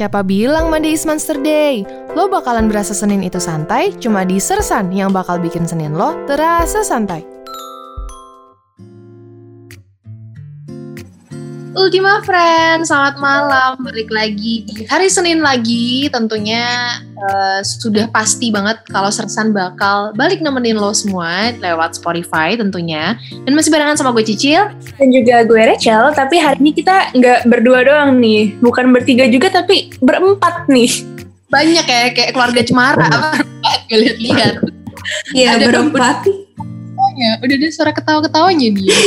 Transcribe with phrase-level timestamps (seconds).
[0.00, 1.84] Siapa bilang Monday is Monster Day?
[2.16, 6.80] Lo bakalan berasa Senin itu santai, cuma di Sersan yang bakal bikin Senin lo terasa
[6.80, 7.29] santai.
[11.70, 13.78] Ultima Friends, selamat malam.
[13.86, 16.10] Balik lagi di hari Senin lagi.
[16.10, 23.14] Tentunya uh, sudah pasti banget kalau Sersan bakal balik nemenin lo semua lewat Spotify tentunya.
[23.46, 24.66] Dan masih barengan sama gue Cicil.
[24.98, 28.50] Dan juga gue Rachel, tapi hari ini kita nggak berdua doang nih.
[28.58, 30.90] Bukan bertiga juga, tapi berempat nih.
[31.54, 33.06] Banyak ya, kayak keluarga Cemara.
[33.06, 34.54] Berempat, gue lihat-lihat.
[35.38, 36.26] Iya, berempat.
[36.98, 38.98] Oh ya, udah ada suara ketawa-ketawanya dia.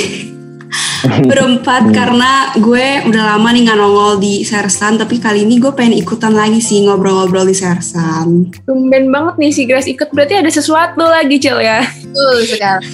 [1.30, 5.99] berempat karena gue udah lama nih nggak nongol di Sersan tapi kali ini gue pengen
[5.99, 8.52] ikutan lagi sih ngobrol-ngobrol di Sersan.
[8.63, 11.84] Tumben banget nih si Grace ikut berarti ada sesuatu lagi Cil ya.
[11.84, 12.88] Betul sekali.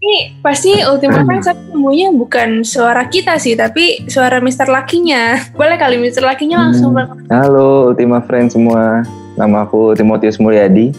[0.00, 5.38] Ini pasti Ultima Friends semuanya bukan suara kita sih tapi suara Mister Lakinya.
[5.54, 7.30] Boleh kali Mister Lakinya langsung hmm.
[7.30, 9.04] Halo Ultima Friends semua.
[9.38, 10.90] Nama aku Timotius Mulyadi.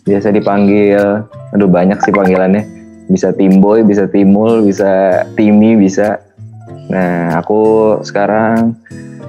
[0.00, 1.22] Biasa dipanggil,
[1.54, 2.79] aduh banyak sih panggilannya
[3.10, 6.22] bisa Timboy, bisa Timul, bisa Timi, bisa.
[6.86, 8.78] Nah, aku sekarang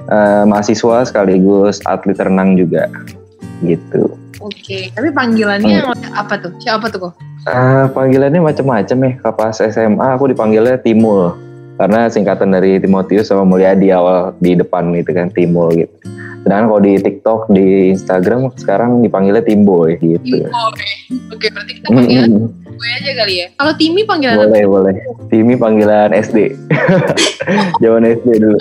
[0.06, 2.86] uh, mahasiswa sekaligus atlet renang juga,
[3.66, 4.14] gitu.
[4.42, 6.14] Oke, tapi panggilannya hmm.
[6.14, 6.54] apa tuh?
[6.62, 7.14] Siapa tuh kok?
[7.46, 9.12] Uh, panggilannya macam-macam ya.
[9.34, 11.34] Pas SMA aku dipanggilnya Timul
[11.78, 15.94] karena singkatan dari Timotius sama Mulyadi awal di depan gitu kan Timul gitu.
[16.42, 20.42] Sedangkan kalau di TikTok, di Instagram sekarang dipanggilnya Timboy gitu.
[20.42, 20.82] Timboy.
[21.30, 23.46] Oke, berarti kita panggil gue aja kali ya.
[23.56, 24.72] Kalau Timi panggilan Boleh, apa?
[24.72, 24.94] boleh.
[25.28, 26.38] Timi panggilan SD.
[27.82, 28.58] Zaman SD dulu.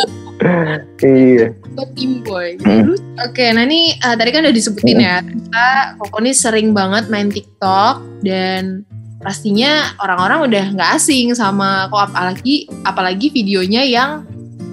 [1.02, 1.48] iya.
[1.80, 2.59] Oh, Timboy.
[2.62, 2.98] Hmm.
[3.23, 5.08] Oke, nah ini uh, tadi kan udah disebutin hmm.
[5.08, 5.16] ya.
[5.23, 5.68] Kita
[6.02, 8.84] Koko ini sering banget main TikTok dan
[9.22, 14.25] pastinya orang-orang udah nggak asing sama kok apalagi apalagi videonya yang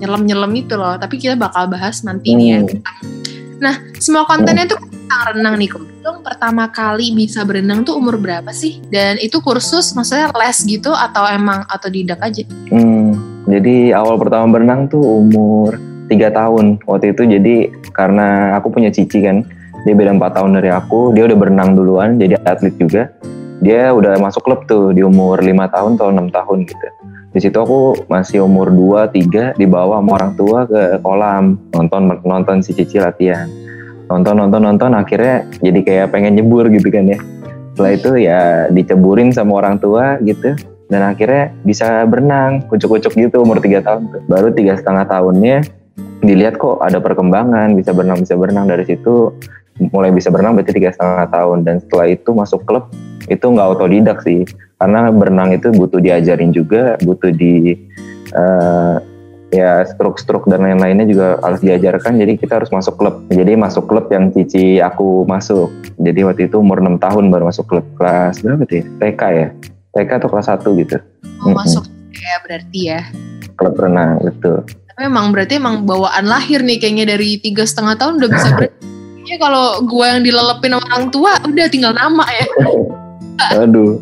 [0.03, 0.99] nyelam-nyelam itu loh.
[0.99, 2.39] Tapi kita bakal bahas nanti hmm.
[2.39, 2.61] nih ya.
[2.65, 2.81] Hmm.
[3.59, 5.83] Nah, semua kontennya tuh tentang renang nih kok.
[6.05, 8.85] Dong pertama kali bisa berenang tuh umur berapa sih?
[8.93, 12.45] Dan itu kursus maksudnya les gitu atau emang atau didak aja?
[12.69, 13.17] Hmm,
[13.49, 15.81] jadi awal pertama berenang tuh umur
[16.13, 17.55] tiga tahun waktu itu jadi
[17.97, 19.45] karena aku punya cici kan
[19.89, 23.13] dia beda empat tahun dari aku dia udah berenang duluan jadi atlet juga
[23.61, 26.89] dia udah masuk klub tuh di umur lima tahun atau enam tahun gitu
[27.29, 32.65] di situ aku masih umur 2 3 dibawa sama orang tua ke kolam nonton nonton
[32.65, 33.45] si Cici latihan
[34.09, 37.19] nonton nonton nonton akhirnya jadi kayak pengen nyebur gitu kan ya.
[37.77, 38.41] Setelah itu ya
[38.73, 40.57] diceburin sama orang tua gitu.
[40.89, 44.09] Dan akhirnya bisa berenang kucuk-kucuk gitu umur 3 tahun.
[44.25, 45.61] Baru tiga setengah tahunnya
[46.25, 48.65] dilihat kok ada perkembangan bisa berenang bisa berenang.
[48.67, 49.37] Dari situ
[49.93, 51.69] mulai bisa berenang berarti tiga setengah tahun.
[51.69, 52.89] Dan setelah itu masuk klub
[53.29, 54.49] itu nggak otodidak sih.
[54.81, 57.77] Karena berenang itu butuh diajarin juga butuh di
[58.33, 58.97] uh,
[59.49, 62.21] ya struk-struk dan lain-lainnya juga harus diajarkan.
[62.21, 63.25] Jadi kita harus masuk klub.
[63.33, 65.73] Jadi masuk klub yang cici aku masuk.
[66.01, 67.87] Jadi waktu itu umur 6 tahun baru masuk klub.
[67.97, 68.85] Kelas berapa tuh ya?
[69.01, 69.49] TK ya?
[69.97, 70.97] TK atau kelas 1 gitu.
[71.45, 73.01] Oh, masuk ya berarti ya.
[73.59, 74.63] Klub renang betul.
[74.67, 78.99] Tapi emang berarti emang bawaan lahir nih kayaknya dari tiga setengah tahun udah bisa berenang
[79.29, 82.47] Ya kalau gue yang dilelepin sama orang tua udah tinggal nama ya.
[83.61, 84.01] Aduh.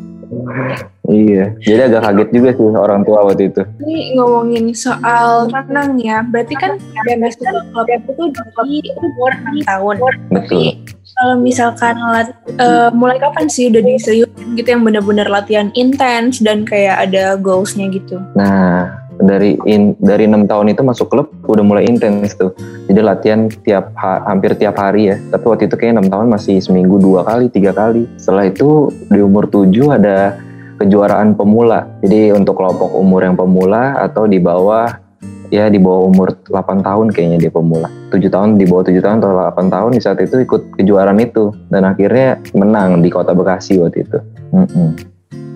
[1.06, 3.62] Iya, jadi agak kaget juga sih orang tua waktu itu.
[3.78, 6.74] Ini ngomongin soal renang ya, berarti kan
[7.22, 8.28] masuk klub itu tuh
[8.66, 9.94] di umur 6 tahun.
[10.34, 10.82] Betul.
[11.16, 12.28] Kalau misalkan lat,
[12.60, 14.28] uh, mulai kapan sih udah diserius
[14.58, 18.20] gitu yang benar-benar latihan intens dan kayak ada goalsnya gitu?
[18.36, 22.52] Nah, dari in, dari enam tahun itu masuk klub udah mulai intens tuh
[22.88, 26.60] jadi latihan tiap ha, hampir tiap hari ya tapi waktu itu kayak enam tahun masih
[26.60, 30.36] seminggu dua kali tiga kali setelah itu di umur tujuh ada
[30.76, 31.88] kejuaraan pemula.
[32.04, 34.88] Jadi untuk kelompok umur yang pemula atau di bawah
[35.48, 37.88] ya di bawah umur 8 tahun kayaknya dia pemula.
[38.12, 41.50] 7 tahun di bawah 7 tahun atau 8 tahun di saat itu ikut kejuaraan itu.
[41.72, 44.18] Dan akhirnya menang di kota Bekasi waktu itu.
[44.54, 44.88] Mm -hmm.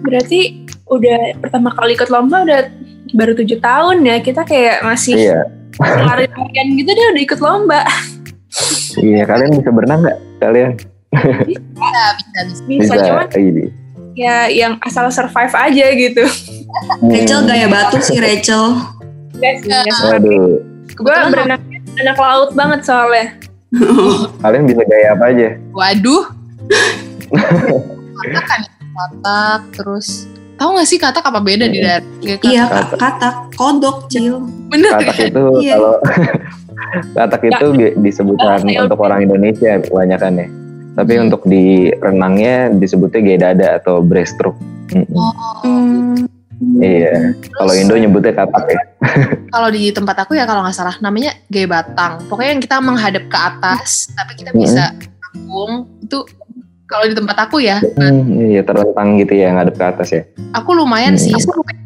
[0.00, 2.72] berarti udah pertama kali ikut lomba udah
[3.12, 5.44] baru tujuh tahun ya kita kayak masih iya.
[5.78, 7.80] lari larian gitu dia udah ikut lomba.
[8.98, 10.18] Iya kalian bisa berenang nggak?
[10.42, 10.70] Kalian?
[11.46, 11.60] Bisa
[12.18, 12.40] bisa.
[12.66, 13.66] Bisa, bisa cuman ini.
[14.14, 17.10] Ya yang asal survive aja gitu hmm.
[17.10, 18.78] Rachel gaya batu sih Rachel
[19.40, 19.64] Yes,
[20.04, 20.60] Aduh.
[21.00, 21.64] Gue berenang
[21.96, 23.40] anak laut banget soalnya.
[24.44, 25.48] Kalian bisa gaya apa aja?
[25.72, 26.24] Waduh.
[28.20, 30.28] katak kan, katak terus
[30.60, 32.04] Tahu gak sih katak apa beda di daerah?
[32.20, 32.98] Iya, katak.
[33.00, 34.44] katak, kodok, cil.
[34.68, 35.28] Bener Katak kan?
[35.32, 35.74] itu iya.
[35.80, 35.94] kalau
[37.16, 37.88] katak itu ya.
[37.96, 40.46] disebutkan ya, untuk orang Indonesia banyak kan ya.
[40.94, 41.24] Tapi hmm.
[41.28, 44.58] untuk di renangnya disebutnya gaya dada atau breaststroke.
[44.90, 45.06] Hmm.
[45.14, 45.32] Oh.
[45.62, 46.26] Hmm.
[46.80, 47.32] Iya.
[47.56, 48.82] Kalau Indo nyebutnya katak ya.
[49.54, 52.20] kalau di tempat aku ya kalau nggak salah namanya gaya batang.
[52.28, 54.92] Pokoknya yang kita menghadap ke atas, tapi kita bisa
[55.30, 56.18] kampung itu
[56.90, 57.78] kalau di tempat aku ya.
[57.78, 60.22] Hmm, iya terlentang gitu ya ngadep ke atas ya.
[60.58, 61.22] Aku lumayan hmm.
[61.22, 61.32] sih,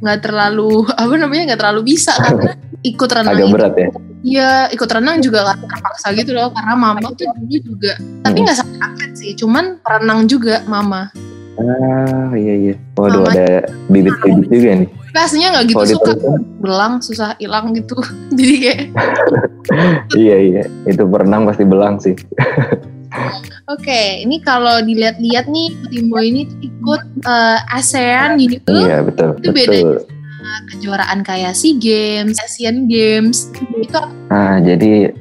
[0.00, 2.56] nggak terlalu apa namanya nggak terlalu bisa karena
[2.90, 3.36] ikut renang.
[3.36, 3.88] Agak berat ya.
[4.24, 7.92] Iya, ikut renang juga gak terpaksa gitu loh karena mama tuh dulu juga,
[8.24, 11.12] tapi nggak sampai atlet sih, cuman renang juga mama.
[11.60, 12.74] Ah iya iya.
[12.96, 14.88] Waduh mama, ada bibit-bibit juga nih.
[15.12, 16.12] Pastinya nggak gitu Kalo suka
[16.56, 18.00] belang susah hilang gitu,
[18.40, 18.80] jadi kayak.
[20.16, 22.16] iya iya, itu berenang pasti belang sih.
[23.14, 28.74] Oke, okay, ini kalau dilihat-lihat nih Timbo ini ikut uh, ASEAN gitu.
[28.74, 29.38] Iya betul.
[29.38, 29.78] Itu beda
[30.74, 33.48] kejuaraan kayak SEA Games, Asian Games
[33.80, 34.00] itu.
[34.28, 35.14] Nah, jadi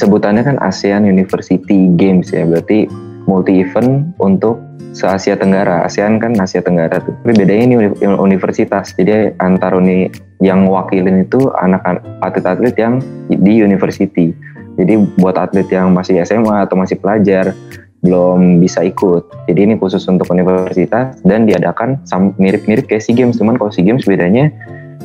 [0.00, 2.88] sebutannya kan ASEAN University Games ya, berarti
[3.28, 4.58] multi event untuk
[4.90, 5.86] se Asia Tenggara.
[5.86, 7.14] ASEAN kan Asia Tenggara tuh.
[7.22, 8.90] Tapi bedanya ini universitas.
[8.98, 10.10] Jadi antar uni
[10.42, 12.98] yang wakilin itu anak atlet-atlet yang
[13.30, 14.34] di university.
[14.80, 17.52] Jadi buat atlet yang masih SMA atau masih pelajar
[18.00, 19.28] belum bisa ikut.
[19.44, 22.00] Jadi ini khusus untuk universitas dan diadakan
[22.40, 23.36] mirip-mirip kayak SEA Games.
[23.36, 24.48] Cuman kalau SEA Games bedanya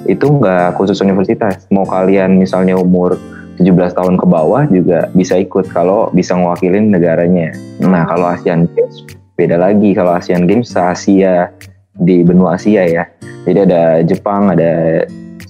[0.07, 1.67] itu nggak khusus universitas.
[1.75, 3.19] Mau kalian misalnya umur
[3.59, 7.51] 17 tahun ke bawah juga bisa ikut kalau bisa ngewakilin negaranya.
[7.83, 9.03] Nah kalau Asian Games
[9.35, 9.91] beda lagi.
[9.91, 11.51] Kalau Asian Games se Asia
[11.95, 13.03] di benua Asia ya.
[13.43, 15.03] Jadi ada Jepang, ada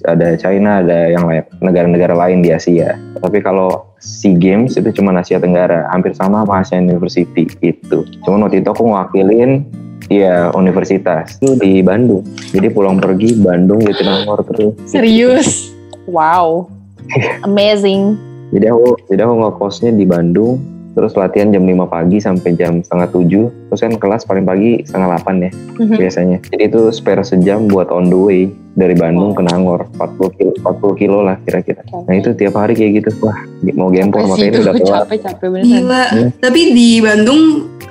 [0.06, 2.94] ada China, ada yang lain negara-negara lain di Asia.
[3.18, 8.04] Tapi kalau SEA Games itu cuma Asia Tenggara, hampir sama sama ASEAN University itu.
[8.22, 9.64] Cuma waktu itu aku ngwakilin
[10.12, 12.22] ya universitas itu di Bandung.
[12.52, 14.74] Jadi pulang pergi Bandung di Jatinangor terus.
[14.88, 15.48] Serius?
[16.06, 16.70] Wow.
[17.50, 18.14] Amazing.
[18.54, 20.62] jadi aku jadi aku ngekosnya di Bandung
[20.96, 25.20] terus latihan jam 5 pagi sampai jam setengah 7 terus kan kelas paling pagi setengah
[25.20, 25.96] 8 ya mm-hmm.
[26.00, 26.38] biasanya.
[26.48, 28.48] Jadi itu spare sejam buat on the way
[28.80, 29.36] dari Bandung oh.
[29.36, 29.84] ke Nangor.
[30.00, 31.84] 40 kilo, 40 kilo lah kira-kira.
[31.84, 33.12] Nah itu tiap hari kayak gitu.
[33.20, 33.36] Wah
[33.76, 36.04] mau gempor makanya itu udah capek capek bener Gila.
[36.08, 36.30] Hmm.
[36.40, 37.42] tapi di Bandung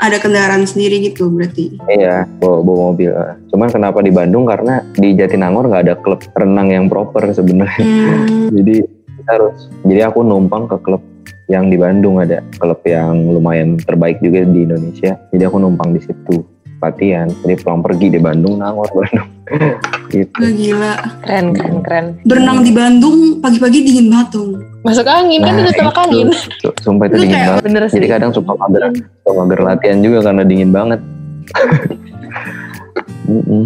[0.02, 1.78] ada kendaraan sendiri gitu berarti?
[1.86, 3.14] Iya bawa, bawa mobil.
[3.54, 4.50] Cuman kenapa di Bandung?
[4.50, 7.86] Karena di Jatinangor nggak ada klub renang yang proper sebenarnya.
[7.86, 8.50] Hmm.
[8.58, 8.82] jadi
[9.26, 11.02] harus jadi aku numpang ke klub
[11.46, 15.18] yang di Bandung ada klub yang lumayan terbaik juga di Indonesia.
[15.30, 16.42] Jadi aku numpang di situ
[16.82, 17.30] latihan.
[17.46, 19.30] Jadi pulang pergi di Bandung nangor Bandung.
[20.10, 20.34] Gitu.
[20.34, 20.94] gila.
[21.22, 22.06] Keren keren keren.
[22.26, 26.02] Berenang di Bandung pagi-pagi dingin banget tuh masuk angin kan nah, kan itu.
[26.06, 26.28] angin.
[26.86, 27.64] Sumpah itu dingin banget.
[27.66, 27.98] bener sih.
[27.98, 28.94] jadi kadang suka mager
[29.26, 31.00] suka mager latihan juga karena dingin banget.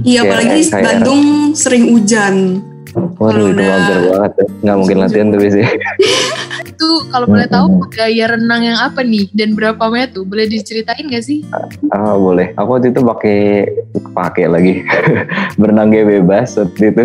[0.07, 2.63] Iya apalagi kayak, Bandung sering hujan
[2.95, 4.45] Waduh itu mager banget ya.
[4.63, 5.65] Nggak mungkin latihan tuh sih.
[6.79, 10.23] itu kalau boleh tahu gaya renang yang apa nih dan berapa meter?
[10.23, 11.43] Boleh diceritain gak sih?
[11.91, 12.55] Ah, boleh.
[12.55, 13.67] Aku waktu itu pakai
[14.15, 14.73] pakai lagi
[15.59, 17.03] berenang gaya bebas waktu itu.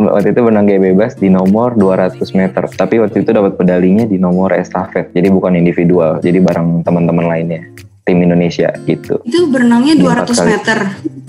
[0.00, 2.64] Waktu itu berenang gaya bebas di nomor 200 meter.
[2.72, 5.12] Tapi waktu itu dapat pedalinya di nomor estafet.
[5.12, 6.16] Jadi bukan individual.
[6.24, 7.68] Jadi bareng teman-teman lainnya
[8.08, 9.20] tim Indonesia gitu.
[9.28, 9.92] Itu berenangnya
[10.24, 10.78] 200 meter.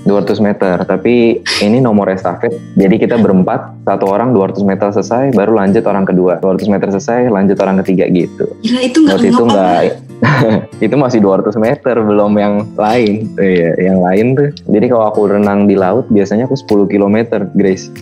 [0.07, 2.55] 200 meter, tapi ini nomor estafet.
[2.79, 6.39] Jadi kita berempat, satu orang 200 meter selesai, baru lanjut orang kedua.
[6.39, 8.47] 200 meter selesai, lanjut orang ketiga gitu.
[8.63, 9.81] Gila itu nggak itu enggak
[10.85, 13.29] itu masih 200 meter belum yang lain.
[13.37, 14.49] Iya, yang lain tuh.
[14.65, 17.93] Jadi kalau aku renang di laut biasanya aku 10 km, Grace.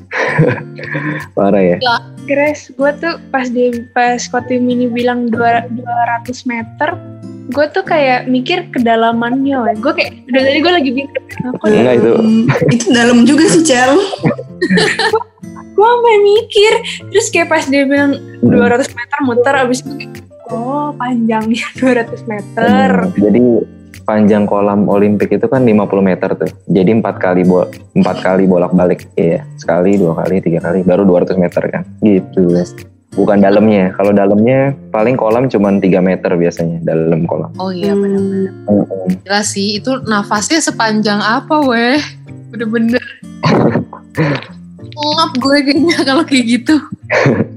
[1.36, 1.78] Parah ya.
[2.26, 5.76] Grace, gue tuh pas di pas Kotim ini bilang 200
[6.50, 6.98] meter,
[7.46, 12.12] gue tuh kayak mikir kedalamannya gue kayak udah tadi gue lagi mikir aku Enggak itu.
[12.74, 13.94] Itu dalam juga sih Cel.
[15.76, 16.74] Gue sampai mikir
[17.12, 20.08] terus kayak pas dia bilang 200 meter muter abis itu
[20.48, 22.90] oh panjangnya 200 meter.
[23.12, 23.40] Hmm, jadi
[24.08, 26.48] panjang kolam Olimpik itu kan 50 meter tuh.
[26.72, 31.04] Jadi empat kali bol empat kali bolak balik iya sekali dua kali tiga kali baru
[31.04, 31.84] 200 meter kan.
[32.00, 32.56] Gitu
[33.16, 33.96] bukan dalamnya.
[33.96, 37.52] Kalau dalamnya paling kolam cuma 3 meter biasanya dalam kolam.
[37.58, 38.52] Oh iya benar-benar.
[38.68, 39.10] Hmm.
[39.24, 41.98] Gila sih itu nafasnya sepanjang apa weh?
[42.52, 43.02] Bener-bener.
[44.96, 46.76] Ngap gue kayaknya kalau kayak gitu.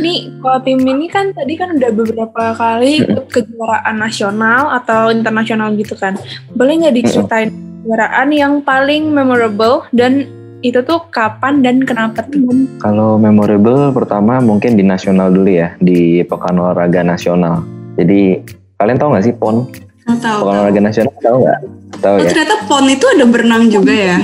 [0.00, 5.76] Nih, kalau tim ini kan tadi kan udah beberapa kali ikut kejuaraan nasional atau internasional
[5.76, 6.16] gitu kan.
[6.56, 10.24] Boleh nggak diceritain kejuaraan yang paling memorable dan
[10.64, 12.48] itu tuh kapan dan kenapa tuh?
[12.80, 17.60] Kalau memorable pertama mungkin di nasional dulu ya, di Pekan Olahraga Nasional.
[18.00, 18.40] Jadi
[18.80, 19.68] kalian tahu nggak sih PON?
[20.08, 20.40] tahu.
[20.48, 21.60] Pekan Olahraga Nasional tahu nggak?
[22.00, 22.28] Tahu oh, ya.
[22.32, 24.16] Ternyata PON itu ada berenang juga ya?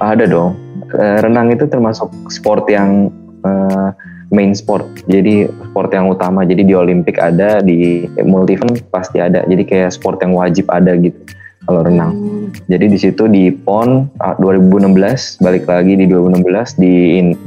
[0.00, 0.56] Ada dong.
[0.96, 3.12] Eh, renang itu termasuk sport yang
[3.44, 3.92] uh,
[4.32, 4.88] main sport.
[5.12, 6.48] Jadi sport yang utama.
[6.48, 9.44] Jadi di Olimpik ada, di multi event pasti ada.
[9.44, 11.20] Jadi kayak sport yang wajib ada gitu.
[11.66, 12.14] Kalau renang.
[12.14, 12.46] Hmm.
[12.70, 14.06] Jadi di situ di PON
[14.38, 16.94] 2016 balik lagi di 2016 di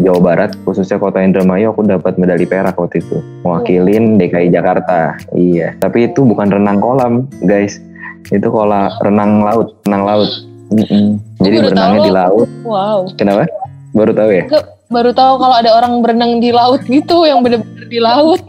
[0.03, 5.15] Jawa Barat khususnya kota Indramayu aku dapat medali perak waktu itu mewakilin DKI Jakarta.
[5.33, 5.79] Iya.
[5.79, 7.79] Tapi itu bukan renang kolam guys.
[8.29, 10.29] Itu kolam renang laut, renang laut.
[10.69, 11.07] Mm -mm.
[11.41, 12.47] Jadi berenangnya di laut.
[12.61, 13.09] Wow.
[13.17, 13.49] Kenapa?
[13.95, 14.45] Baru tahu ya?
[14.89, 18.41] Baru tahu kalau ada orang berenang di laut gitu yang benar-benar di laut.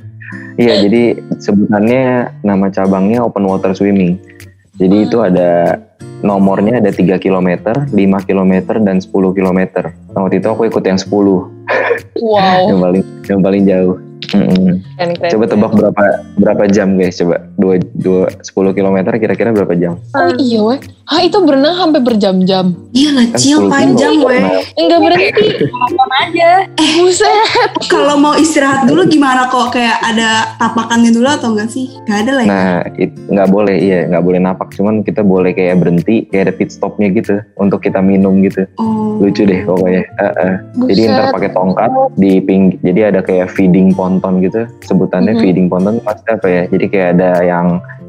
[0.62, 4.16] iya, jadi sebutannya nama cabangnya open water swimming.
[4.78, 5.06] Jadi hmm.
[5.10, 5.82] itu ada
[6.22, 7.48] nomornya ada 3 km,
[7.90, 7.94] 5
[8.28, 9.60] km dan 10 km.
[10.14, 11.10] Nah, waktu itu aku ikut yang 10.
[12.18, 12.62] Wow.
[12.70, 13.96] yang paling yang paling jauh.
[14.28, 15.30] Mm -hmm.
[15.32, 16.04] Coba tebak berapa
[16.36, 17.16] berapa jam guys?
[17.16, 19.96] Coba dua dua sepuluh kilometer kira-kira berapa jam?
[20.12, 20.80] Oh iya weh.
[21.08, 22.76] Hah itu berenang sampai berjam-jam.
[22.92, 24.44] Iya lah cil panjang weh.
[24.76, 25.64] Enggak berhenti.
[25.64, 26.50] Apa aja.
[26.68, 27.72] Eh buset.
[27.88, 29.72] Kalau mau istirahat dulu gimana kok?
[29.72, 31.88] Kayak ada tapakannya dulu atau enggak sih?
[32.04, 32.50] Gak ada lah ya?
[32.52, 34.68] Nah it, nggak boleh iya nggak boleh napak.
[34.76, 38.68] Cuman kita boleh kayak berhenti kayak ada pit stopnya gitu untuk kita minum gitu.
[38.76, 39.16] Oh.
[39.16, 40.04] Lucu deh pokoknya.
[40.20, 40.54] Uh -uh.
[40.92, 42.76] Jadi ntar pakai tongkat di ping.
[42.84, 45.44] Jadi ada kayak feeding ponton gitu sebutannya mm -hmm.
[45.48, 47.66] feeding ponton pasti apa ya jadi kayak ada yang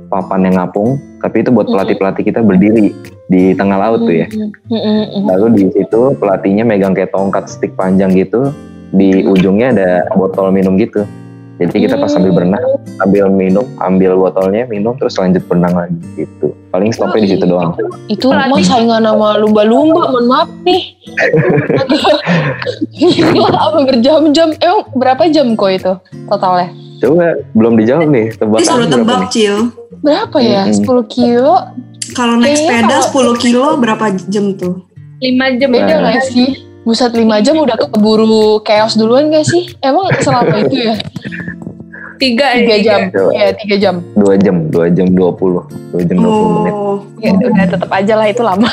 [0.10, 2.92] papan yang ngapung tapi itu buat pelatih pelatih kita berdiri
[3.30, 4.28] di tengah laut tuh ya
[5.14, 8.50] lalu di situ pelatihnya megang kayak tongkat stick panjang gitu
[8.90, 11.06] di ujungnya ada botol minum gitu
[11.60, 12.64] jadi kita pas sambil berenang,
[13.04, 16.56] ambil minum, ambil botolnya, minum, terus lanjut berenang lagi gitu.
[16.72, 17.76] Paling stopnya di situ doang.
[18.08, 20.96] Itu mah saingan sama lumba-lumba, mohon maaf nih.
[22.96, 24.56] Gila, apa berjam-jam?
[24.64, 25.94] Emang berapa jam kok itu
[26.32, 26.72] totalnya?
[27.04, 28.64] Coba belum dijawab nih, tebak.
[28.64, 29.56] Ini tebak, Cil.
[30.00, 30.64] Berapa ya?
[30.68, 30.76] Hmm.
[30.76, 31.56] 10 kilo?
[32.16, 33.36] Kalau naik sepeda kalau...
[33.38, 34.88] 10 kilo berapa jam tuh?
[35.20, 36.16] 5 jam beda nah.
[36.16, 36.50] gak sih?
[36.88, 39.76] Buset 5 jam udah keburu chaos duluan gak sih?
[39.84, 40.96] Emang selama itu ya?
[42.20, 43.00] Tiga, tiga jam,
[43.32, 44.04] ya tiga jam.
[44.12, 45.64] Dua jam, dua jam dua puluh,
[45.96, 46.74] dua jam dua puluh menit.
[46.76, 47.00] Oh.
[47.24, 48.68] Ya udah tetap aja lah itu lama.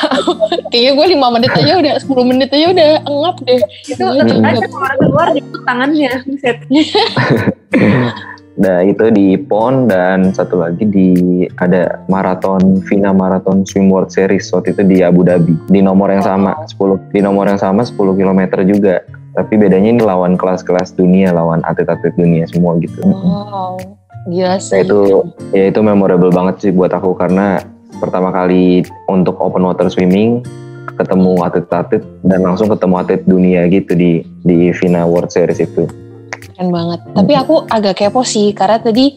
[0.74, 3.62] Kayaknya gue lima menit aja udah, sepuluh menit aja udah engap deh.
[3.86, 6.12] Itu tetap aja keluar keluar di tangannya.
[8.56, 14.48] Nah itu di PON dan satu lagi di ada maraton Vina Marathon Swim World Series
[14.52, 15.56] waktu itu di Abu Dhabi.
[15.68, 19.04] Di nomor yang sama 10 di nomor yang sama 10 km juga.
[19.36, 23.04] Tapi bedanya ini lawan kelas-kelas dunia lawan atlet-atlet dunia semua gitu.
[23.04, 23.76] Wow
[24.26, 24.74] gila sih.
[24.74, 24.98] Nah, itu
[25.54, 27.62] ya itu memorable banget sih buat aku karena
[28.02, 30.42] pertama kali untuk open water swimming
[30.96, 35.84] ketemu atlet-atlet dan langsung ketemu atlet dunia gitu di di Vina World Series itu
[36.56, 37.00] keren banget.
[37.12, 39.12] Tapi aku agak kepo sih karena tadi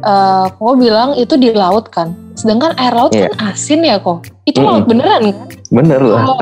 [0.00, 2.16] uh, kok bilang itu di laut kan.
[2.32, 3.28] Sedangkan air laut yeah.
[3.28, 4.24] kan asin ya kok.
[4.48, 5.48] Itu mm laut beneran kan?
[5.68, 6.24] Bener lah.
[6.24, 6.40] Oh,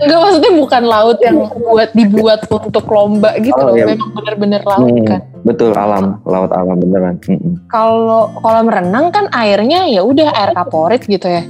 [0.00, 3.74] enggak maksudnya bukan laut yang buat dibuat untuk lomba gitu oh, loh.
[3.76, 3.86] Iya.
[3.92, 5.20] Memang bener-bener laut hmm, kan.
[5.44, 7.20] Betul alam, laut alam beneran.
[7.68, 11.44] Kalau kolam renang kan airnya ya udah air kaporit gitu ya.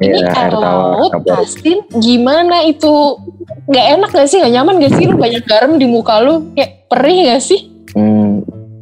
[0.00, 3.20] Ini yeah, air, air laut asin gimana itu?
[3.68, 4.40] Nggak enak gak sih?
[4.40, 5.04] Nggak nyaman gak sih?
[5.04, 7.68] Lu banyak garam di muka lu kayak perih gak sih?
[7.92, 8.29] Hmm,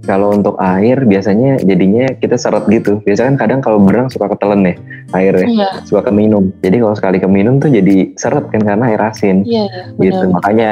[0.08, 3.04] kalau untuk air biasanya jadinya kita seret gitu.
[3.04, 4.76] Biasanya kan kadang kalau berenang suka ketelen nih
[5.12, 5.68] airnya, iya.
[5.84, 6.48] suka keminum.
[6.64, 9.44] Jadi kalau sekali keminum tuh jadi seret kan karena air asin.
[9.44, 10.24] Iya, iya gitu.
[10.32, 10.70] Makanya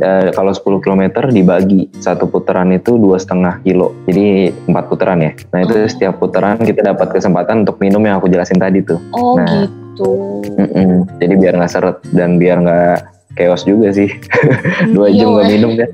[0.00, 3.92] uh, kalau 10 km dibagi satu putaran itu dua setengah kilo.
[4.08, 5.36] Jadi empat putaran ya.
[5.52, 5.84] Nah itu oh.
[5.84, 8.96] setiap putaran kita dapat kesempatan untuk minum yang aku jelasin tadi tuh.
[9.12, 10.40] Oh nah, gitu.
[10.56, 10.92] Mm -mm.
[11.20, 12.96] Jadi biar nggak seret dan biar nggak
[13.36, 14.08] chaos juga sih.
[14.96, 15.88] dua jam nggak minum kan.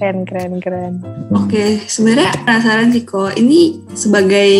[0.00, 0.94] Keren, keren, keren.
[1.28, 3.36] Oke, okay, sebenarnya penasaran sih kok.
[3.36, 4.50] Ini sebagai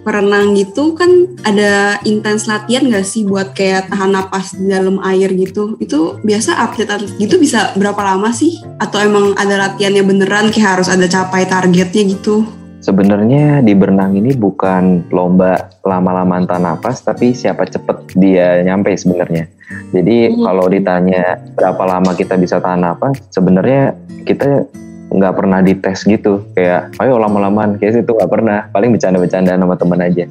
[0.00, 5.28] perenang gitu kan ada intens latihan gak sih buat kayak tahan napas di dalam air
[5.36, 5.76] gitu?
[5.84, 8.56] Itu biasa atlet-atlet gitu bisa berapa lama sih?
[8.80, 12.48] Atau emang ada latihannya beneran kayak harus ada capai targetnya gitu?
[12.86, 19.50] Sebenarnya di berenang ini bukan lomba lama-lama tahan napas, tapi siapa cepet dia nyampe sebenarnya.
[19.90, 20.46] Jadi hmm.
[20.46, 23.90] kalau ditanya berapa lama kita bisa tahan napas, sebenarnya
[24.22, 24.70] kita
[25.10, 30.02] nggak pernah dites gitu kayak ayo lama-lamaan kayak itu nggak pernah paling bercanda-bercanda sama teman
[30.02, 30.26] aja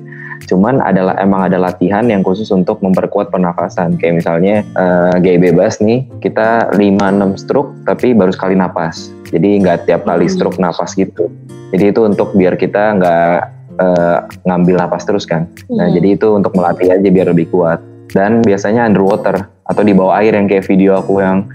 [0.45, 3.97] cuman adalah emang ada latihan yang khusus untuk memperkuat pernafasan.
[3.97, 9.09] Kayak misalnya uh, gaya bebas nih kita 5-6 stroke tapi baru sekali napas.
[9.33, 10.33] Jadi nggak tiap kali hmm.
[10.33, 11.29] stroke napas gitu.
[11.73, 13.35] Jadi itu untuk biar kita nggak
[13.81, 15.49] uh, ngambil napas terus kan.
[15.73, 15.95] Nah hmm.
[15.97, 17.81] jadi itu untuk melatih aja biar lebih kuat.
[18.13, 21.49] Dan biasanya underwater atau di bawah air yang kayak video aku yang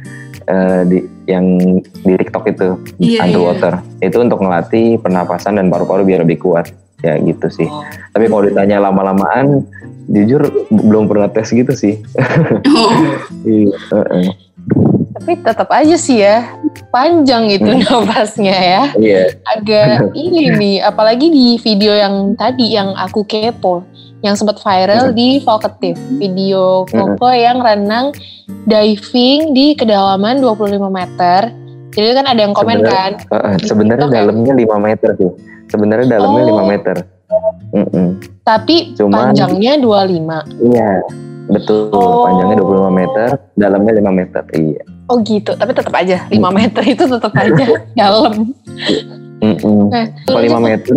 [0.50, 1.62] uh, di yang
[2.02, 2.68] di TikTok itu
[2.98, 3.78] yeah, underwater.
[4.02, 4.10] Yeah.
[4.10, 7.84] itu untuk melatih pernapasan dan paru-paru biar lebih kuat ya gitu sih oh.
[8.12, 9.64] tapi kalau ditanya lama-lamaan
[10.10, 12.00] jujur belum pernah tes gitu sih
[12.66, 12.92] oh.
[13.48, 14.28] iya, uh -uh.
[15.20, 16.44] tapi tetap aja sih ya
[16.90, 17.84] panjang itu hmm.
[17.86, 19.26] napasnya ya yeah.
[19.56, 23.86] agak ini nih apalagi di video yang tadi yang aku kepo
[24.20, 28.12] yang sempat viral di Vokatif video Koko yang renang
[28.68, 31.56] diving di kedalaman 25 meter
[31.90, 34.14] jadi kan ada yang komen Sebenarnya- kan Uh, sebenarnya ya?
[34.22, 35.30] dalamnya 5 meter sih.
[35.70, 36.50] Sebenarnya dalamnya Oh.
[36.58, 36.96] 5 meter.
[37.70, 38.18] Mm-mm.
[38.42, 40.98] tapi Cuman- panjangnya 25 Iya.
[41.46, 42.26] Betul, Oh.
[42.26, 44.42] panjangnya 25 meter, dalamnya 5 meter.
[44.52, 44.82] Iya.
[45.06, 47.66] oh gitu tapi tetap aja 5 meter itu tetap aja
[47.98, 48.54] dalam
[49.40, 49.82] Mm-mm.
[49.88, 50.94] Nah, Kalau 5 meter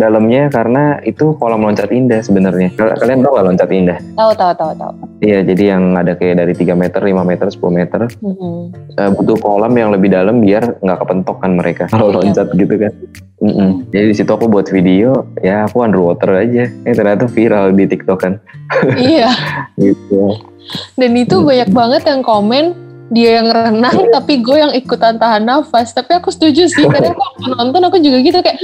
[0.00, 2.72] dalamnya karena itu kolam loncat indah sebenarnya.
[2.72, 3.98] Kal- Kalian tahu nggak loncat indah?
[4.16, 7.68] tahu tahu tahu tahu Iya, jadi yang ada kayak dari 3 meter, 5 meter, 10
[7.70, 8.08] meter.
[8.18, 8.52] Mhm.
[8.90, 12.16] Eh, butuh kolam yang lebih dalam biar nggak kepentok kan mereka kalau Iya.
[12.18, 12.92] loncat gitu kan.
[13.40, 13.70] Mm-mm.
[13.88, 16.68] Jadi di situ aku buat video, ya aku underwater aja.
[16.82, 18.34] Eh ternyata viral di TikTok kan.
[18.96, 19.28] iya
[19.76, 20.36] Gitu.
[20.94, 22.72] Dan itu banyak banget yang komen
[23.10, 25.90] dia yang renang tapi gue yang ikutan tahan nafas.
[25.90, 28.58] Tapi aku setuju sih karena aku nonton aku juga gitu kayak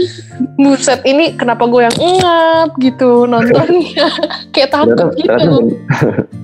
[0.57, 4.09] buset ini kenapa gue yang ngap gitu nontonnya
[4.55, 5.29] kayak Ternyata, takut gitu.
[5.29, 5.77] ternyata, ben-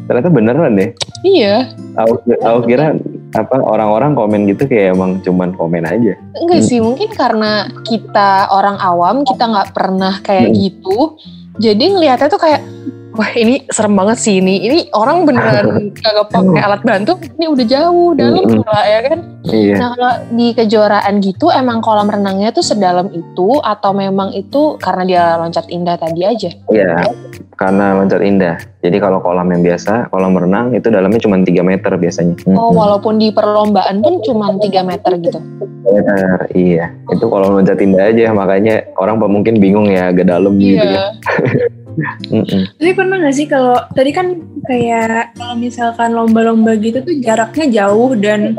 [0.05, 0.91] ternyata beneran deh.
[1.23, 2.99] Iya, Aku, aku kira
[3.33, 6.13] apa orang-orang komen gitu kayak emang cuman komen aja.
[6.37, 10.57] enggak sih mungkin karena kita orang awam kita nggak pernah kayak Hmm.
[10.59, 10.99] gitu.
[11.55, 12.61] Jadi ngelihatnya tuh kayak
[13.13, 14.63] wah ini serem banget sih ini.
[14.63, 15.67] Ini orang beneran
[15.99, 17.17] kagak pakai alat bantu.
[17.37, 18.59] Ini udah jauh dalam Hmm.
[18.65, 19.19] pula ya kan.
[19.43, 19.75] Iya.
[19.79, 25.03] Nah kalau di kejuaraan gitu emang kolam renangnya tuh sedalam itu atau memang itu karena
[25.03, 26.51] dia loncat indah tadi aja?
[26.71, 27.11] Iya,
[27.55, 28.57] karena loncat indah.
[28.83, 32.35] Jadi kalau kolam yang biasa, kolam renang itu dalamnya cuma 3 meter biasanya.
[32.55, 32.79] Oh Mm-mm.
[32.79, 35.39] walaupun di perlombaan pun cuma 3 meter gitu.
[35.83, 36.95] Meter, iya.
[37.11, 41.11] Itu kalau loncat indah aja, makanya orang mungkin bingung ya agak dalam gitu ya.
[42.29, 42.63] Mm-mm.
[42.79, 48.17] Tapi pernah gak sih kalau tadi kan kayak kalau misalkan lomba-lomba gitu tuh jaraknya jauh
[48.17, 48.57] dan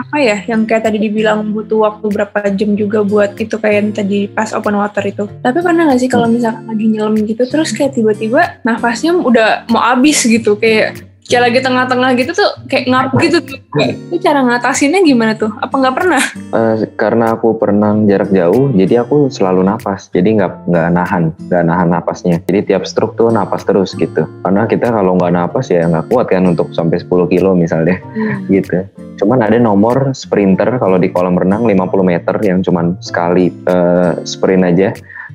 [0.00, 3.90] apa ya yang kayak tadi dibilang butuh waktu berapa jam juga buat itu kayak yang
[3.92, 5.28] tadi pas open water itu.
[5.44, 9.82] Tapi pernah gak sih kalau misalkan lagi nyelam gitu terus kayak tiba-tiba nafasnya udah mau
[9.82, 13.58] habis gitu kayak kayak lagi tengah-tengah gitu tuh kayak ngap gitu tuh.
[13.78, 15.54] Itu cara ngatasinnya gimana tuh?
[15.62, 16.22] Apa nggak pernah?
[16.50, 20.10] Eh, karena aku perenang jarak jauh, jadi aku selalu napas.
[20.10, 22.42] Jadi nggak nggak nahan, nggak nahan napasnya.
[22.50, 24.26] Jadi tiap stroke tuh napas terus gitu.
[24.42, 28.02] Karena kita kalau nggak napas ya nggak kuat kan untuk sampai 10 kilo misalnya
[28.50, 28.82] gitu.
[29.22, 34.66] Cuman ada nomor sprinter kalau di kolam renang 50 meter yang cuman sekali eh, sprint
[34.66, 34.90] aja.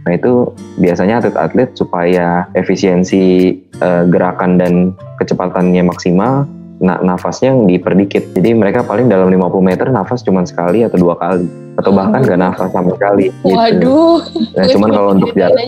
[0.05, 4.73] Nah itu biasanya atlet-atlet supaya efisiensi eh, gerakan dan
[5.19, 6.47] kecepatannya maksimal,
[6.79, 8.35] na nafasnya diperdikit.
[8.35, 12.39] Jadi mereka paling dalam 50 meter nafas cuma sekali atau dua kali, atau bahkan nggak
[12.39, 13.31] nafas sama sekali.
[13.43, 13.55] Gitu.
[13.55, 14.17] Waduh.
[14.55, 15.59] Nah, cuman kalau untuk jarak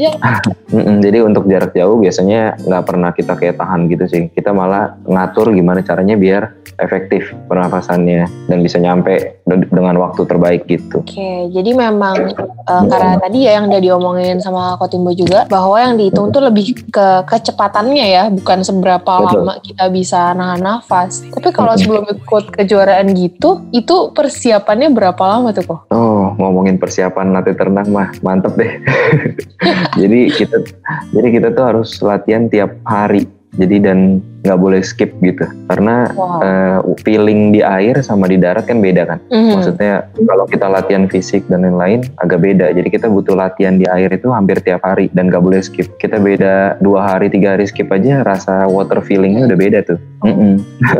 [1.06, 4.24] jadi untuk jarak jauh biasanya nggak pernah kita kayak tahan gitu sih.
[4.32, 10.70] Kita malah ngatur gimana caranya biar efektif pernafasannya dan bisa nyampe de- dengan waktu terbaik
[10.70, 11.02] gitu.
[11.02, 15.98] Oke, jadi memang eh, karena tadi ya yang udah diomongin sama Kotimbo juga bahwa yang
[15.98, 19.43] dihitung tuh lebih ke kecepatannya ya, bukan seberapa Betul.
[19.43, 21.26] lama kita bisa nahan nafas.
[21.34, 25.80] Tapi kalau sebelum ikut kejuaraan gitu, itu persiapannya berapa lama tuh kok?
[25.98, 28.70] Oh, ngomongin persiapan latih renang mah mantep deh.
[30.00, 30.58] jadi kita
[31.10, 33.26] jadi kita tuh harus latihan tiap hari.
[33.58, 35.45] Jadi dan nggak boleh skip gitu.
[35.67, 36.39] Karena Wow.
[36.41, 39.19] eh, feeling di air sama di darat kan beda kan.
[39.28, 39.52] Mhm.
[39.54, 42.71] Maksudnya kalau kita latihan fisik dan lain-lain agak beda.
[42.71, 45.89] Jadi kita butuh latihan di air itu hampir tiap hari dan gak boleh skip.
[45.97, 50.00] Kita beda dua hari tiga hari skip aja rasa water feelingnya udah beda tuh.
[50.23, 50.58] Mm-mm.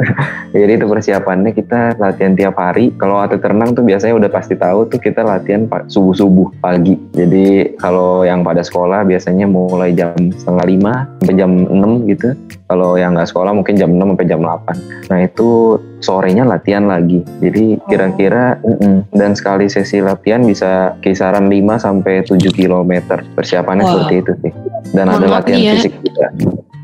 [0.54, 2.94] Jadi itu persiapannya kita latihan tiap hari.
[2.96, 6.98] Kalau atlet renang tuh biasanya udah pasti tahu tuh kita latihan pa- subuh-subuh pagi.
[7.14, 12.34] Jadi kalau yang pada sekolah biasanya mulai jam setengah lima sampai jam 6 gitu.
[12.68, 15.12] Kalau yang nggak sekolah mungkin jam 6 sampai jam 8.
[15.12, 17.22] Nah itu sorenya latihan lagi.
[17.44, 19.12] Jadi kira-kira mm-mm.
[19.12, 22.92] dan sekali sesi latihan bisa kisaran 5 sampai 7 km.
[23.36, 23.92] Persiapannya Wah.
[23.92, 24.52] seperti itu sih.
[24.96, 25.74] Dan Mohon ada latihan ya.
[25.78, 26.28] fisik juga.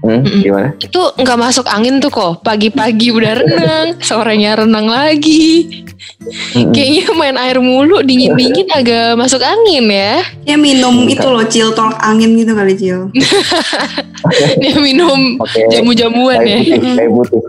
[0.04, 0.44] Hmm, Mm-mm.
[0.44, 0.70] gimana?
[0.84, 2.44] Itu nggak masuk angin tuh kok.
[2.44, 5.84] Pagi-pagi udah renang, sorenya renang lagi.
[6.28, 6.76] Mm-mm.
[6.76, 10.20] Kayaknya main air mulu, dingin-dingin agak masuk angin ya.
[10.44, 13.08] Ya minum itu loh cil tolak angin gitu kali cil.
[14.62, 15.62] Dia minum Oke.
[15.72, 16.58] jamu-jamuan ya.
[16.64, 17.42] Kayak putih, kayak putih.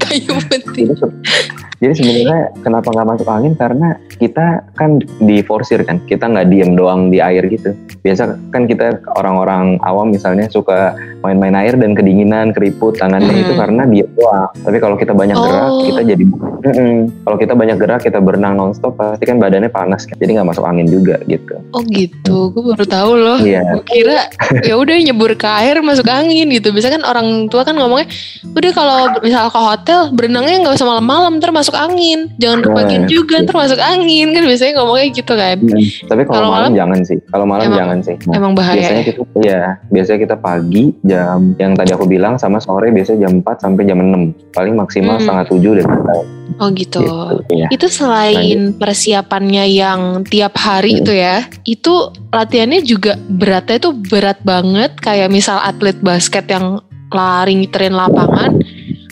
[0.00, 0.86] Kayu putih.
[1.84, 6.48] Jadi, se- jadi sebenarnya kenapa nggak masuk angin karena kita kan diforsir kan, kita nggak
[6.48, 7.76] diem doang di air gitu.
[8.00, 13.42] Biasa kan kita orang-orang awam misalnya suka main-main air dan kedinginan, keriput tangannya Hmm.
[13.42, 14.48] itu karena diem doang.
[14.56, 15.84] Tapi kalau kita banyak gerak, Oh.
[15.84, 16.24] kita jadi
[17.20, 20.16] kalau kita banyak gerak, kita berenang nonstop pasti kan badannya panas kan.
[20.16, 21.60] Jadi nggak masuk angin juga gitu.
[21.70, 23.38] Oh gitu, gue baru tahu loh.
[23.38, 23.60] Iya.
[23.74, 24.16] Gue kira
[24.68, 26.70] ya udah nyebur ke air masuk angin gitu.
[26.70, 28.08] Biasa kan orang tua kan ngomongnya,
[28.46, 33.10] udah kalau misal ke hotel berenangnya nggak usah malam-malam, ntar masuk angin jangan kebagian Nah,
[33.10, 33.44] juga iya.
[33.44, 36.72] ntar masuk angin kan biasanya ngomongnya gitu kan Hmm, Tapi kalau malam, malam?
[36.72, 37.18] jangan sih.
[37.26, 38.16] Kalau malam Emang- jangan sih.
[38.24, 39.04] Nah, emang bahaya biasanya ya?
[39.04, 43.56] kita iya, biasanya kita pagi jam yang tadi aku bilang sama sore biasanya jam 4
[43.58, 44.22] sampai jam 6.
[44.52, 45.22] Paling maksimal Hmm.
[45.24, 46.20] setengah 7 udah selesai.
[46.54, 47.18] oh gitu Gitu,
[47.50, 47.66] iya.
[47.68, 51.00] itu selain persiapannya yang tiap hari Hmm.
[51.02, 51.94] itu ya itu
[52.30, 56.78] latihannya juga beratnya itu berat banget kayak misal atlet basket yang
[57.10, 58.60] lari ngiterin lapangan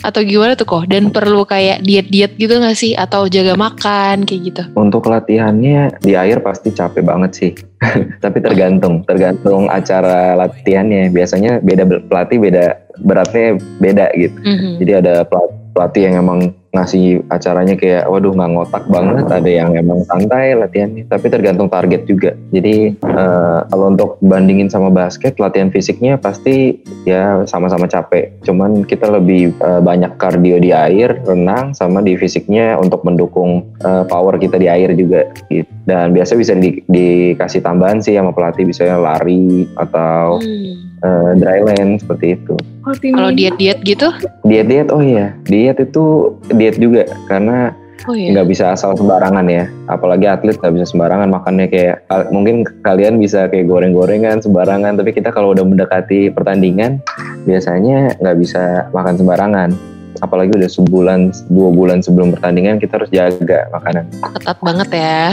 [0.03, 4.41] atau gimana tuh kok dan perlu kayak diet-diet gitu gak sih atau jaga makan kayak
[4.51, 7.51] gitu Untuk latihannya di air pasti capek banget sih.
[8.23, 11.11] Tapi tergantung, tergantung acara latihannya.
[11.11, 12.65] Biasanya beda pelatih beda
[13.03, 14.37] beratnya beda gitu.
[14.43, 14.71] Mhm.
[14.83, 19.77] Jadi ada pelat- pelatih yang emang ngasih acaranya kayak waduh nggak ngotak banget, ada yang
[19.77, 21.05] emang santai latihannya.
[21.05, 22.33] Tapi tergantung target juga.
[22.49, 28.41] Jadi eh, kalau untuk bandingin sama basket, latihan fisiknya pasti ya sama-sama capek.
[28.41, 34.03] Cuman kita lebih eh, banyak kardio di air, renang, sama di fisiknya untuk mendukung eh,
[34.09, 35.29] power kita di air juga.
[35.53, 35.69] Gitu.
[35.85, 40.82] Dan biasa bisa di- dikasih tambahan sih sama pelatih, misalnya lari atau Hmm.
[41.03, 42.55] Eh, dry land seperti itu.
[42.83, 44.11] kalau diet-diet gitu
[44.43, 47.71] Diet-diet, oh iya, diet itu diet juga karena
[48.03, 49.67] oh iya nggak bisa asal sembarangan ya.
[49.87, 55.31] Apalagi atlet nggak bisa sembarangan makannya kayak mungkin kalian bisa kayak goreng-gorengan sembarangan, tapi kita
[55.31, 56.99] kalau udah mendekati pertandingan
[57.43, 59.71] biasanya nggak bisa makan sembarangan.
[60.21, 64.07] Apalagi udah sebulan, dua bulan sebelum pertandingan kita harus jaga makanan.
[64.37, 65.23] ketat banget ya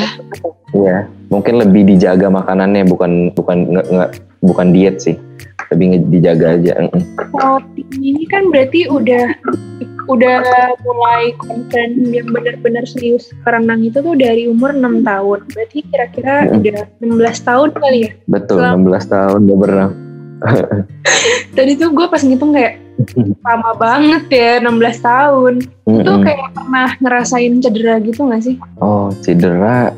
[0.70, 0.96] Iya,
[1.28, 5.16] mungkin lebih dijaga makanannya bukan bukan nge- nge- bukan diet sih,
[5.68, 6.72] lebih nge- dijaga aja.
[6.78, 7.02] Mm-mm.
[7.30, 9.24] Roti ini kan berarti udah
[10.06, 10.42] udah
[10.82, 15.38] mulai konsen yang benar-benar serius renang itu tuh dari umur 6 tahun.
[15.46, 16.56] Berarti kira-kira Mm.
[16.58, 18.10] udah 16 tahun kali ya.
[18.26, 19.92] Betul, Selama- 16 tahun udah berenang.
[21.56, 22.80] Tadi tuh gue pas ngitung kayak
[23.46, 25.54] lama banget ya 16 tahun.
[25.84, 26.24] Itu Mm-mm.
[26.24, 28.56] kayak pernah ngerasain cedera gitu gak sih?
[28.78, 29.92] Oh, cedera.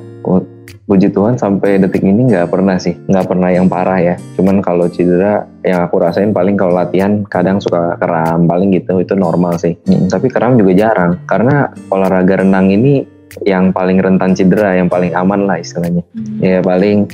[0.82, 4.14] Puji Tuhan sampai detik ini nggak pernah sih, nggak pernah yang parah ya.
[4.34, 9.14] Cuman kalau cedera yang aku rasain paling kalau latihan kadang suka kram, paling gitu itu
[9.14, 9.78] normal sih.
[9.86, 13.06] Mm, tapi kram juga jarang karena olahraga renang ini
[13.46, 16.02] yang paling rentan cedera, yang paling aman lah istilahnya.
[16.42, 17.08] Ya paling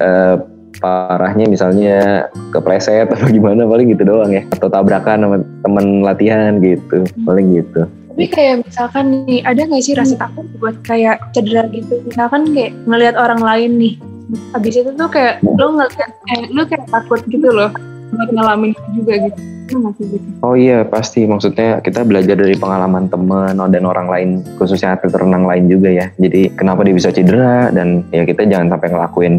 [0.00, 0.36] eh,
[0.80, 5.36] parahnya misalnya kepleset atau gimana paling gitu doang ya atau tabrakan sama
[5.66, 7.84] temen latihan gitu paling gitu
[8.20, 12.04] Tapi kayak misalkan nih, ada gak sih rasa takut buat kayak cedera gitu?
[12.04, 13.94] Misalkan kayak ngelihat orang lain nih,
[14.52, 17.72] habis itu tuh kayak lo ngeliat, eh, lo kayak takut gitu loh
[18.10, 19.40] buat ngalamin juga gitu.
[19.70, 20.18] Gitu?
[20.42, 25.46] Oh iya pasti maksudnya kita belajar dari pengalaman temen dan orang lain khususnya atlet renang
[25.46, 26.06] lain juga ya.
[26.18, 29.34] Jadi kenapa dia bisa cedera dan ya kita jangan sampai ngelakuin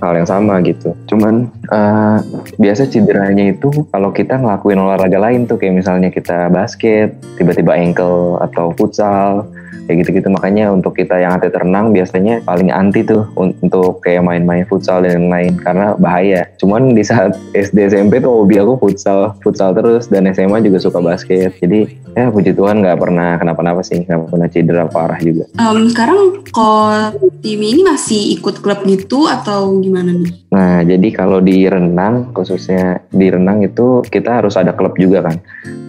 [0.00, 0.96] hal yang sama gitu.
[1.08, 2.16] Cuman eh,
[2.56, 8.40] biasa cederanya itu kalau kita ngelakuin olahraga lain tuh kayak misalnya kita basket, tiba-tiba ankle
[8.40, 9.44] atau futsal
[9.86, 14.24] kayak gitu-gitu makanya untuk kita yang atlet renang biasanya paling anti tuh un- untuk kayak
[14.24, 16.48] main-main futsal dan lain-lain karena bahaya.
[16.58, 20.98] Cuman di saat SD SMP tuh hobi aku futsal, futsal terus dan SMA juga suka
[21.00, 21.54] basket.
[21.60, 25.44] Jadi ya puji Tuhan nggak pernah kenapa-napa sih, nggak pernah cedera parah juga.
[25.58, 30.32] Em, sekarang kalau tim ini masih ikut klub gitu atau gimana nih?
[30.54, 35.36] Nah jadi kalau di renang khususnya di renang itu kita harus ada klub juga kan.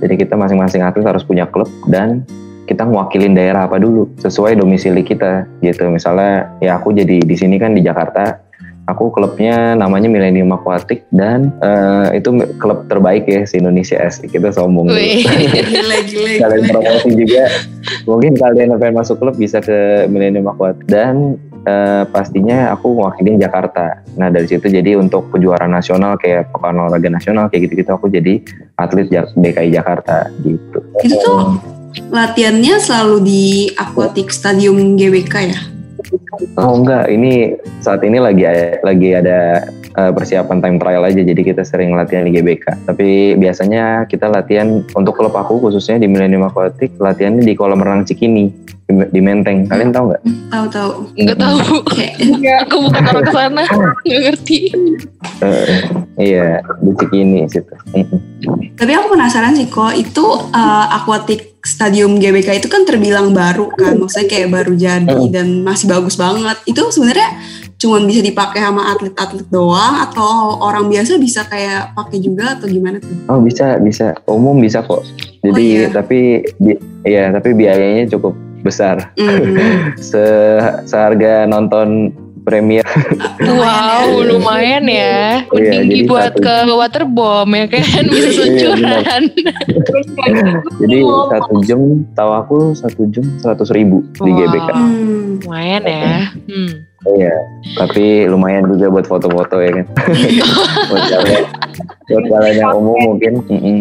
[0.03, 2.25] Jadi kita masing-masing atlet harus punya klub dan
[2.65, 5.87] kita ngewakilin daerah apa dulu sesuai domisili kita gitu.
[5.89, 8.41] Misalnya ya aku jadi di sini kan di Jakarta.
[8.85, 14.53] Aku klubnya namanya Millennium Aquatic dan eh, itu klub terbaik ya se Indonesia asik kita
[14.53, 14.93] sombong.
[14.93, 15.25] Wih.
[16.45, 17.49] Kalian promosi juga
[18.05, 24.05] mungkin kalian pengen masuk klub bisa ke Millennium Aquatic dan eh, pastinya aku mewakilin Jakarta
[24.15, 28.41] nah dari situ jadi untuk kejuaraan nasional kayak pekan olahraga nasional kayak gitu-gitu aku jadi
[28.77, 31.74] atlet DKI Jakarta gitu Itu tuh
[32.11, 33.43] latihannya selalu di
[33.75, 35.61] Aquatic Stadium GBK ya?
[36.59, 37.09] oh enggak.
[37.09, 38.45] Ini saat ini lagi
[38.83, 41.21] lagi ada eh, persiapan time trial aja.
[41.21, 42.87] Jadi kita sering latihan di GBK.
[42.87, 48.05] Tapi biasanya kita latihan untuk klub aku khususnya di Millennium Aquatic latihannya di kolam renang
[48.05, 48.51] Cikini
[48.85, 49.65] di, di Menteng.
[49.65, 50.91] Kalian tahu nggak Tahu-tahu.
[51.17, 51.57] nggak tahu.
[52.67, 53.63] Aku bukan orang ke sana
[54.05, 54.59] nggak ngerti.
[55.41, 55.77] Eh,
[56.21, 57.73] iya di Cikini situ.
[58.75, 63.97] Tapi aku penasaran sih kok itu uh, Aquatic Stadium GBK itu kan terbilang baru kan,
[63.97, 65.33] maksudnya kayak baru jadi Mm.
[65.33, 66.61] dan masih bagus banget.
[66.63, 67.41] Itu sebenarnya
[67.75, 70.23] cuma bisa dipakai sama atlet-atlet doang atau
[70.61, 73.09] orang biasa bisa kayak pakai juga atau gimana tuh?
[73.27, 75.01] Oh bisa bisa umum bisa kok.
[75.41, 75.89] Jadi Oh, iya.
[75.89, 76.19] tapi
[76.55, 79.13] bi- ya tapi biayanya cukup besar.
[79.17, 79.53] Hmm.
[79.99, 80.21] Se
[80.85, 82.13] seharga nonton
[82.45, 82.85] premier.
[83.41, 85.41] Wow, lumayan ya.
[85.49, 89.23] Oh iya, Tinggi buat satu- ke waterbomb ya kan, bisa Iya, seluncuran.
[90.81, 91.79] Jadi satu jam,
[92.13, 94.37] tahu aku satu jam seratus ribu di Wow.
[94.39, 94.69] GBK.
[94.69, 95.41] Hmm.
[95.41, 96.13] Lumayan ya.
[96.45, 96.71] Hmm.
[97.05, 97.33] Iya,
[97.77, 99.85] tapi lumayan juga buat foto-foto ya kan.
[100.89, 101.43] buat kalian,
[102.03, 103.33] buat kalian yang umum mungkin.
[103.45, 103.79] mm-mm.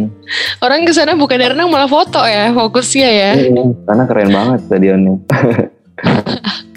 [0.58, 3.30] Orang ke sana bukan renang malah foto ya, fokusnya ya.
[3.38, 3.80] Mm-mm.
[3.82, 5.16] Karena keren banget stadionnya.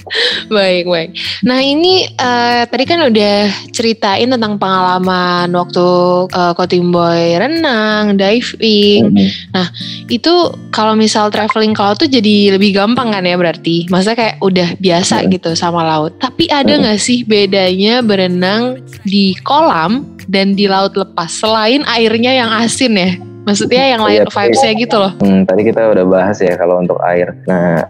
[0.57, 1.09] Baik, baik.
[1.43, 3.35] Nah ini eh, tadi kan udah
[3.71, 5.87] ceritain tentang pengalaman waktu
[6.31, 9.11] uh, Kotimboy renang, diving.
[9.11, 9.67] Mm-mm.
[10.07, 13.85] Itu kalau misal traveling ke laut tuh jadi lebih gampang kan ya berarti.
[13.91, 15.29] Maksudnya kayak udah biasa Iya.
[15.35, 16.15] gitu sama laut.
[16.17, 16.81] Tapi ada Mm.
[16.87, 23.11] nggak sih bedanya berenang di kolam dan di laut lepas selain airnya yang asin ya?
[23.47, 25.11] Maksudnya yang lain Iya, vibes-nya gitu loh.
[25.23, 27.31] Hmm, tadi kita udah bahas ya kalau untuk air.
[27.47, 27.87] Nah,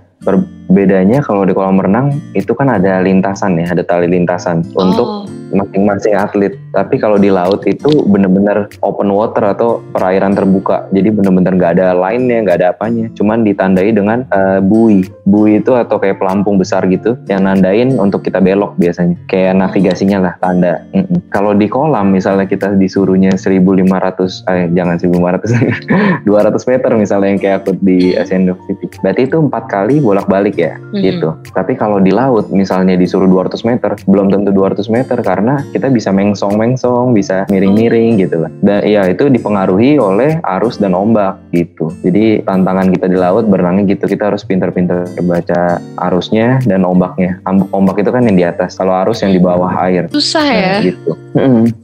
[0.68, 5.24] berbedanya kalau di kolam renang itu kan ada lintasan ya, ada tali lintasan untuk Oh.
[5.48, 6.60] masing-masing atlet.
[6.76, 10.92] Tapi kalau di laut itu bener-bener open water atau perairan terbuka.
[10.92, 13.08] Jadi bener-bener nggak ada line-nya, nggak ada apanya.
[13.16, 15.08] Cuman ditandai dengan eh, bui.
[15.24, 19.16] Bui itu atau kayak pelampung besar gitu yang nandain untuk kita belok biasanya.
[19.32, 20.84] Kayak navigasinya lah tanda.
[20.92, 21.32] Mm-mm.
[21.32, 26.28] Kalau di kolam misalnya kita disuruhnya 1500 eh jangan 1500 200
[26.76, 29.00] meter misalnya yang kayak aku di Asian Pacific.
[29.00, 31.00] Berarti itu empat kali bolak-balik ya Mhm.
[31.00, 31.30] gitu.
[31.54, 36.10] Tapi kalau di laut misalnya disuruh 200 meter, belum tentu 200 meter karena kita bisa
[36.10, 38.52] mengsong-mengsong, bisa miring-miring gitu lah.
[38.60, 41.94] Dan ya itu dipengaruhi oleh arus dan ombak gitu.
[42.02, 44.10] Jadi tantangan kita di laut berenangnya gitu.
[44.10, 47.38] Kita harus pinter-pinter baca arusnya dan ombaknya.
[47.72, 50.10] Ombak itu kan yang di atas, kalau arus yang di bawah air.
[50.10, 50.76] Susah Nah, ya.
[50.82, 51.12] gitu.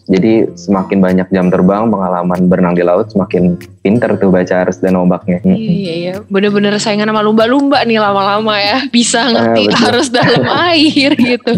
[0.03, 4.99] Jadi semakin banyak jam terbang, pengalaman berenang di laut semakin pinter tuh baca arus dan
[4.99, 5.39] ombaknya.
[5.43, 9.79] Iya iya iya, bener-bener saingan sama lumba-lumba nih lama-lama ya, bisa ngerti betul.
[9.79, 11.51] harus dalam air gitu.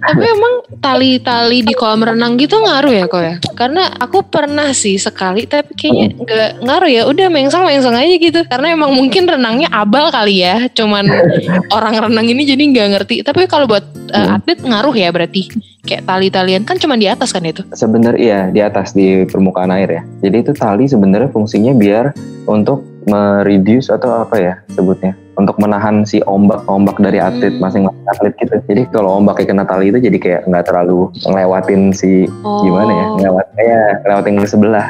[0.00, 3.34] Tapi emang tali-tali di kolam renang gitu ngaruh ya kok ya?
[3.56, 7.02] Karena aku pernah sih sekali, tapi kayaknya nggak ngaruh ya.
[7.08, 8.40] Udah mengsong aja gitu.
[8.48, 11.08] Karena emang mungkin renangnya abal kali ya, cuman
[11.76, 13.16] orang renang ini jadi nggak ngerti.
[13.24, 15.48] Tapi kalau buat uh, atlet ngaruh ya berarti.
[15.82, 17.66] Kayak tali-talian kan cuma di atas kan itu.
[17.82, 20.02] Sebenarnya iya di atas di permukaan air ya.
[20.22, 22.14] Jadi itu tali sebenarnya fungsinya biar
[22.46, 27.66] untuk mereduce atau apa ya sebutnya untuk menahan si ombak-ombak dari atlet Hmm.
[27.66, 28.54] masing-masing atlet gitu.
[28.70, 32.62] Jadi kalau ombaknya kena tali itu jadi kayak nggak terlalu ngelewatin si Oh.
[32.62, 34.88] gimana ya ngelewat ya ngelewatin ke sebelah.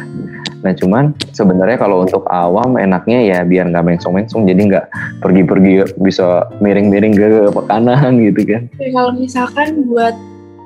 [0.60, 4.86] Nah cuman sebenarnya kalau untuk awam enaknya ya biar nggak mengsong-mengsong jadi nggak
[5.24, 8.68] pergi-pergi bisa miring-miring ke kanan gitu kan.
[8.76, 10.12] Kalau misalkan buat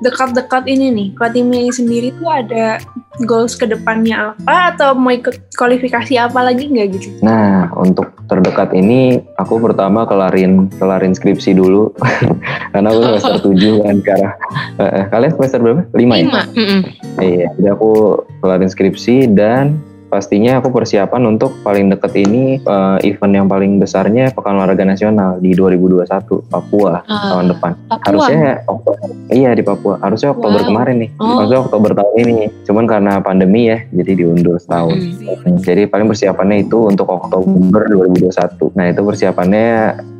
[0.01, 2.77] dekat-dekat ini nih, ke ini sendiri tuh ada
[3.25, 7.09] goals ke depannya apa atau mau ikut kualifikasi apa lagi nggak gitu?
[7.25, 11.89] Nah, untuk terdekat ini aku pertama kelarin kelarin skripsi dulu
[12.73, 14.33] karena aku semester 7 kan sekarang.
[14.77, 15.81] Eh, eh, kalian semester berapa?
[15.89, 16.25] 5 ya?
[16.27, 16.41] Lima.
[16.53, 16.81] Mm-mm.
[17.17, 17.91] Iya, jadi aku
[18.45, 24.31] kelarin skripsi dan pastinya aku persiapan untuk paling deket ini eh, event yang paling besarnya
[24.31, 26.07] Pekan Olahraga Nasional di 2021
[26.47, 27.71] Papua Ah, tahun depan.
[27.85, 28.03] Papua.
[28.03, 29.07] Harusnya Oktober.
[29.27, 29.95] Iya di Papua.
[29.99, 30.67] Harusnya Oktober Wow.
[30.67, 31.09] kemarin nih.
[31.17, 31.37] Oh.
[31.37, 32.37] Harusnya Oktober tahun ini.
[32.63, 34.95] Cuman karena pandemi ya, jadi diundur setahun.
[34.95, 35.43] Mm.
[35.43, 38.71] Hmm, Jadi paling persiapannya itu untuk Oktober 2021.
[38.73, 39.67] Nah itu persiapannya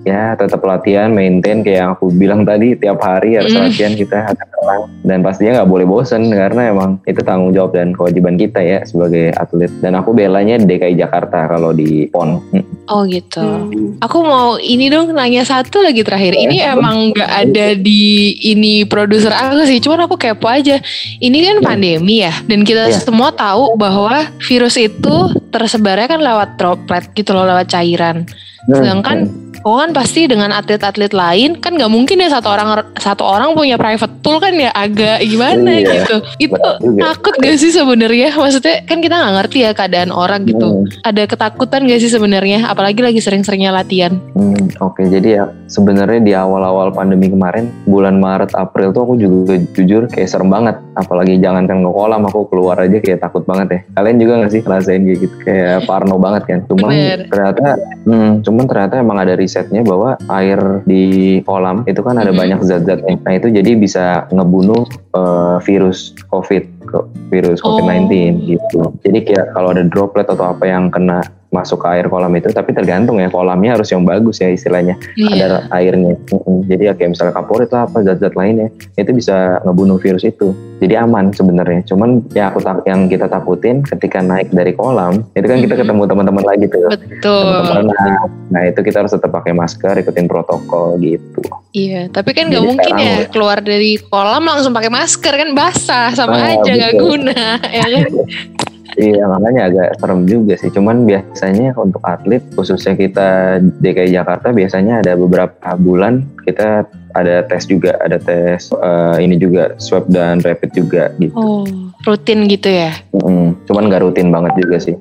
[0.08, 3.68] ya tetap latihan, maintain kayak yang aku bilang tadi tiap hari harus Mm.
[3.68, 7.92] latihan kita akan tenang dan pastinya nggak boleh bosen karena emang itu tanggung jawab dan
[7.92, 9.70] kewajiban kita ya sebagai atlet.
[9.84, 12.40] Dan aku belanya di DKI Jakarta kalau di PON.
[12.56, 12.64] Hmm.
[12.88, 13.44] Oh gitu.
[13.44, 14.00] Hmm.
[14.00, 16.32] Aku mau ini dong nanya satu lagi terakhir.
[16.32, 19.84] Ini Eh, emang nggak ada di ini produser aku sih.
[19.84, 20.80] Cuman aku kepo aja.
[21.20, 23.04] Ini kan pandemi ya, dan kita Iya.
[23.04, 25.16] semua tahu bahwa virus itu
[25.52, 28.24] tersebarnya kan lewat droplet gitu loh, lewat cairan.
[28.68, 29.28] Sedangkan
[29.68, 33.76] Oh kan pasti dengan atlet-atlet lain kan nggak mungkin ya satu orang satu orang punya
[33.76, 36.16] private pool kan ya agak gimana Iya, gitu.
[36.40, 36.56] Itu
[36.96, 38.32] takut gak sih sebenarnya?
[38.32, 40.88] Maksudnya kan kita nggak ngerti ya keadaan orang gitu.
[40.88, 40.88] Hmm.
[41.04, 42.72] Ada ketakutan gak sih sebenarnya?
[42.72, 44.16] Apalagi lagi sering-seringnya latihan.
[44.40, 49.60] Hmm, Oke, jadi ya sebenarnya di awal-awal pandemi kemarin, bulan Maret, April tuh aku juga
[49.76, 50.80] jujur kayak serem banget.
[50.96, 53.80] Apalagi jangankan ke kolam, aku keluar aja kayak takut banget ya.
[54.00, 55.36] Kalian juga gak sih ngerasain kayak gitu?
[55.44, 56.60] Kayak parno banget kan.
[56.72, 57.20] Cuman Bener.
[57.28, 57.66] ternyata,
[58.08, 63.18] hmm, cuman ternyata emang ada risetnya bahwa air di kolam itu kan ada banyak zat-zatnya.
[63.26, 64.86] Nah itu jadi bisa ngebunuh
[65.18, 66.94] eh, virus COVID,
[67.34, 68.32] virus COVID-19 Oh.
[68.46, 68.80] gitu.
[69.02, 72.70] Jadi kayak kalau ada droplet atau apa yang kena masuk ke air kolam itu tapi
[72.70, 75.00] tergantung ya kolamnya harus yang bagus ya istilahnya.
[75.16, 75.48] Iya.
[75.48, 76.20] ada airnya.
[76.66, 80.52] Jadi ya kayak misalnya kaporit lah apa zat-zat lainnya itu bisa ngebunuh virus itu.
[80.78, 81.82] Jadi aman sebenarnya.
[81.86, 86.04] Cuman ya aku tak yang kita takutin ketika naik dari kolam itu kan kita ketemu
[86.04, 86.88] teman-teman lagi tuh.
[86.88, 87.42] Betul.
[87.48, 88.30] teman-teman renang.
[88.48, 91.42] nah itu kita harus tetap pakai masker ikutin protokol gitu.
[91.72, 96.10] Iya, tapi kan nggak mungkin ya udah- keluar dari kolam langsung pakai masker kan basah
[96.12, 97.40] sama Ah, aja nggak guna
[97.78, 98.04] ya kan.
[98.98, 100.74] Iya makanya agak serem juga sih.
[100.74, 107.70] Cuman biasanya untuk atlet khususnya kita DKI Jakarta biasanya ada beberapa bulan kita ada tes
[107.70, 111.34] juga, ada tes eh, ini juga swab dan rapid juga gitu.
[111.38, 111.66] Oh,
[112.10, 112.94] rutin gitu ya.
[113.14, 114.98] Mm, Cuman nggak rutin banget juga sih.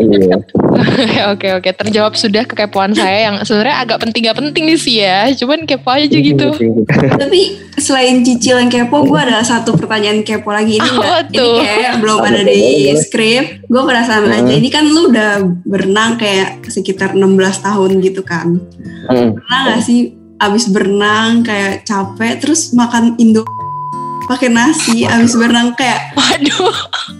[0.00, 0.36] Iya.
[1.32, 5.28] oke oke, terjawab sudah kekepoan saya yang sebenarnya agak penting gak penting nih sih ya.
[5.34, 6.48] Cuman kepo aja gitu.
[7.20, 7.40] Tapi
[7.80, 11.20] selain cicil yang kepo, gue ada satu pertanyaan kepo lagi ini Apa enggak.
[11.30, 11.56] Ini tuh?
[11.60, 12.60] kayak belum ada di
[12.96, 13.44] skrip.
[13.66, 14.52] Gue penasaran aja.
[14.52, 14.60] Hmm.
[14.60, 15.30] Ini kan lu udah
[15.64, 18.60] berenang kayak sekitar 16 tahun gitu kan.
[19.10, 19.36] Mm.
[19.40, 23.44] Pernah gak sih abis berenang kayak capek terus makan Indo
[24.30, 26.70] pakai nasi abis berenang kayak Waduh,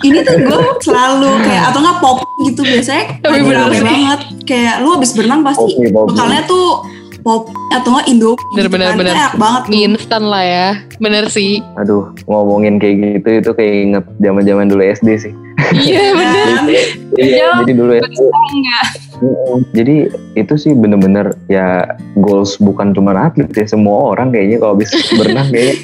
[0.00, 3.82] ini tuh gue selalu kayak atau nggak pop gitu biasanya Tapi bener sih.
[3.82, 5.90] banget kayak lu abis berenang pasti kopi.
[5.90, 6.86] bekalnya tuh
[7.20, 8.96] pop atau nggak Indo Bener, bener, kan.
[8.96, 9.12] bener.
[9.12, 9.70] enak banget tuh.
[9.70, 10.68] mie instan lah ya.
[10.96, 11.58] Bener sih.
[11.76, 15.32] Aduh ngomongin kayak gitu itu kayak inget zaman-zaman dulu SD sih.
[15.76, 16.62] Iya bener.
[17.16, 17.56] Iya, Jawab.
[17.60, 18.22] jadi dulu SD.
[18.22, 19.09] enggak Mm-mm.
[19.76, 21.84] Jadi itu sih bener-bener ya
[22.16, 25.76] goals bukan cuma atlet ya semua orang kayaknya kalau bisa berenang kayaknya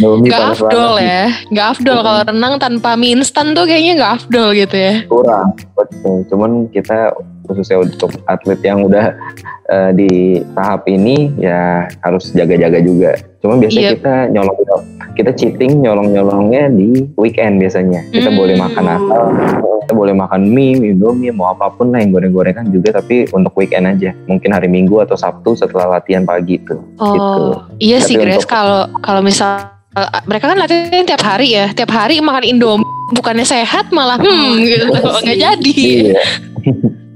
[0.00, 1.24] Domi Gak panas afdol ya.
[1.52, 4.94] Gak afdol kalau renang tanpa mie instan tuh kayaknya gak afdol gitu ya.
[5.04, 6.24] kurang betul.
[6.32, 7.12] Cuman kita
[7.44, 9.12] khususnya untuk atlet yang udah
[9.68, 10.12] eh, di
[10.54, 13.96] tahap ini ya harus jaga-jaga juga cuman biasanya Iya.
[13.96, 14.56] kita nyolong
[15.10, 18.36] kita cheating nyolong-nyolongnya di weekend biasanya kita Hmm.
[18.36, 19.22] boleh makan asal
[19.80, 23.88] kita boleh makan mie, indomie, mau apa pun lah yang goreng-gorengan juga tapi untuk weekend
[23.88, 27.42] aja mungkin hari minggu atau sabtu setelah latihan pagi tuh Oh, Gitu.
[27.80, 31.66] iya sih Tapi Grace untuk- kalau kalau misal eh, mereka kan latihan tiap hari ya,
[31.72, 35.72] tiap hari makan Indomie bukannya sehat malah hmm gitu iya nggak jadi.
[35.74, 36.22] iya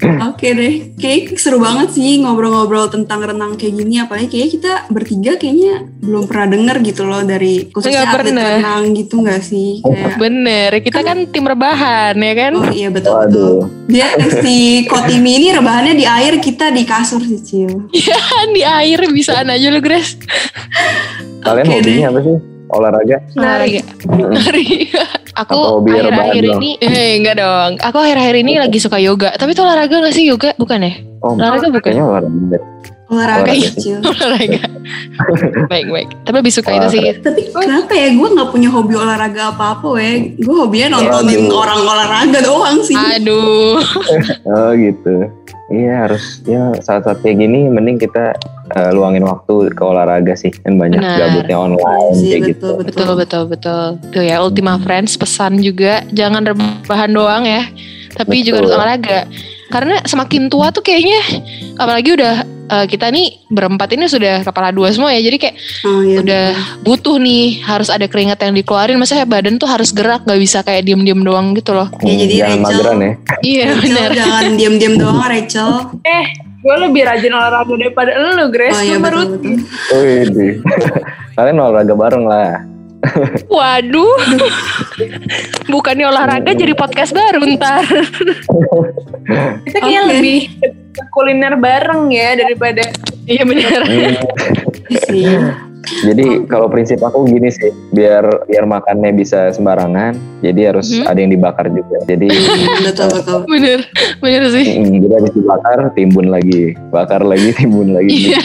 [0.04, 3.96] Oke deh, kayak seru banget sih ngobrol-ngobrol tentang renang kayak gini.
[3.96, 8.44] Apalagi kayak kita bertiga kayaknya belum pernah denger gitu loh dari khususnya Nggak atlet pernah.
[8.58, 9.80] renang gitu nggak sih?
[9.80, 12.52] Kayak, Bener, kita kan tim rebahan ya kan.
[12.52, 14.12] oh iya betul waduh Dia
[14.44, 17.72] si Kotimi ini rebahannya di air, kita di kasur sih Cil.
[17.88, 20.20] Kan di air bisaan aja lu Grace.
[21.40, 22.10] kalian Oke hobinya deh.
[22.10, 22.36] apa sih
[22.74, 23.82] olahraga Olahraga.
[24.10, 24.66] Nari.
[25.42, 27.70] Aku akhir-akhir ini, eh enggak dong.
[27.82, 29.34] Aku akhir-akhir ini lagi suka yoga.
[29.34, 30.54] Tapi itu olahraga gak sih yoga?
[30.54, 30.94] Bukan ya?
[31.24, 31.82] oh Olahraga bukan?
[31.82, 32.58] kayaknya olahraga
[33.08, 34.00] Olahraga Olahraga.
[34.10, 34.60] Olahraga.
[35.72, 36.08] baik baik.
[36.24, 37.02] Tapi lebih suka itu sih.
[37.20, 40.36] Tapi kenapa ya gue nggak punya hobi olahraga apa-apa weh.
[40.40, 41.60] Gue hobinya nontonin Aduh.
[41.60, 42.96] orang olahraga doang sih.
[42.96, 43.80] Aduh.
[44.48, 45.28] Oh gitu.
[45.72, 50.74] Iya harus ya saat-saat kayak gini mending kita eh, luangin waktu ke olahraga sih kan
[50.74, 51.18] banyak Benar.
[51.20, 52.68] gabutnya online Iya sih, kayak gitu.
[52.70, 52.94] betul, betul.
[52.94, 53.84] Betul betul betul.
[54.10, 57.68] Tuh ya Ultima Friends pesan juga jangan rebahan doang ya,
[58.14, 58.78] tapi juga harus Betul.
[58.78, 59.18] olahraga.
[59.66, 61.18] Karena semakin tua tuh kayaknya
[61.74, 65.20] apalagi udah eh, kita nih berempat ini sudah kepala dua semua ya.
[65.20, 66.46] Jadi kayak Oh, iya, udah
[66.80, 68.96] butuh nih harus ada keringat yang dikeluarin.
[68.96, 71.90] Maksudnya badan tuh harus gerak nggak bisa kayak diem-diem doang gitu loh.
[72.00, 73.12] Ya, jadi jangan Rachel- mageran ya.
[73.42, 74.10] Iya Rachel, benar.
[74.14, 75.70] jangan diam-diam doang Rachel.
[76.02, 76.24] eh
[76.60, 80.50] gue lebih rajin olahraga daripada lu Grace Oh iya betul betul.
[81.36, 82.62] Kalian olahraga bareng lah.
[83.46, 84.16] Waduh.
[85.72, 87.84] Bukannya olahraga jadi podcast baru ntar.
[89.64, 90.10] kita kayaknya Oke.
[90.10, 90.38] lebih
[90.90, 92.84] ke kuliner bareng ya daripada
[93.24, 93.80] Iya benar.
[93.82, 94.14] Hmm,
[94.84, 95.24] Iya sih.
[95.84, 101.04] Jadi kalau prinsip aku gini sih, biar biar makannya bisa sembarangan, jadi harus Mhm.
[101.04, 101.96] ada yang dibakar juga.
[102.04, 102.28] Jadi.
[103.48, 103.80] Bener,
[104.18, 104.66] bener sih.
[104.76, 108.32] mm, jadi habis dibakar timbun lagi, bakar lagi timbun lagi.
[108.32, 108.40] Iya.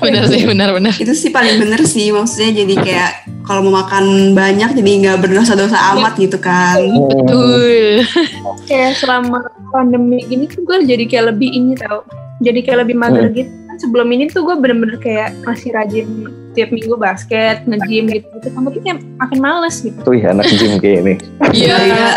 [0.00, 0.92] Bener sih, benar benar.
[0.94, 3.10] Itu sih paling bener sih maksudnya jadi kayak
[3.44, 6.80] kalau mau makan banyak jadi nggak berdosa-dosa amat gitu kan.
[6.80, 8.04] Betul.
[8.68, 12.04] kayak selama pandemi gini tuh gue jadi kayak lebih ini tau
[12.40, 13.36] jadi kayak lebih mager Hmm.
[13.36, 16.06] gitu kan sebelum ini tuh gue bener-bener kayak masih rajin
[16.54, 20.78] tiap minggu basket nge-gym gitu gitu tapi kayak makin males gitu Tuh ya anak gym
[20.78, 21.14] kayak ini.
[21.52, 21.76] Iya.
[21.76, 22.08] Iya.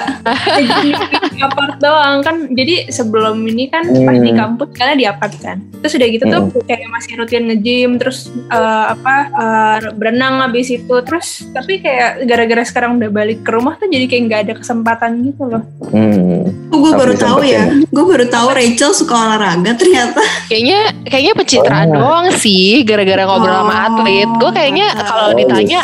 [1.27, 4.37] Di apart doang kan jadi sebelum ini kan pas di Hmm.
[4.37, 8.85] kampus karena di apart kan terus udah gitu tuh kayak masih rutin nge-gym terus eh,
[8.87, 13.87] apa eh, berenang habis itu terus tapi kayak gara-gara sekarang udah balik ke rumah tuh
[13.87, 16.43] jadi kayak nggak ada kesempatan gitu loh Hmm.
[16.67, 17.63] Oh, gue baru tahu ya.
[17.63, 17.87] sempetin.
[17.89, 20.19] Gue baru tahu Rachel suka olahraga ternyata.
[20.45, 21.95] Kayaknya kayaknya pencitraan Oh.
[21.95, 23.79] doang sih gara-gara ngobrol sama Oh,
[24.27, 24.41] atlet.
[24.43, 25.07] Gue kayaknya mantap.
[25.07, 25.79] kalau Oh, ditanya.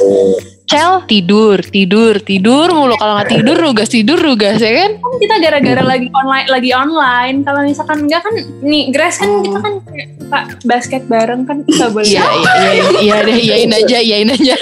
[0.63, 2.96] Cel tidur, tidur, tidur mulu.
[2.98, 4.91] Kalau nggak tidur, rugas tidur, rugas ya kan?
[4.98, 7.37] Kan kita gara-gara lagi online, lagi online.
[7.44, 8.33] Kalau misalkan enggak kan,
[8.63, 12.08] nih Grace kan kita kan kayak suka basket bareng kan nggak boleh.
[12.08, 14.56] Iya, iya, iya, iya deh, iyain aja, iyain aja.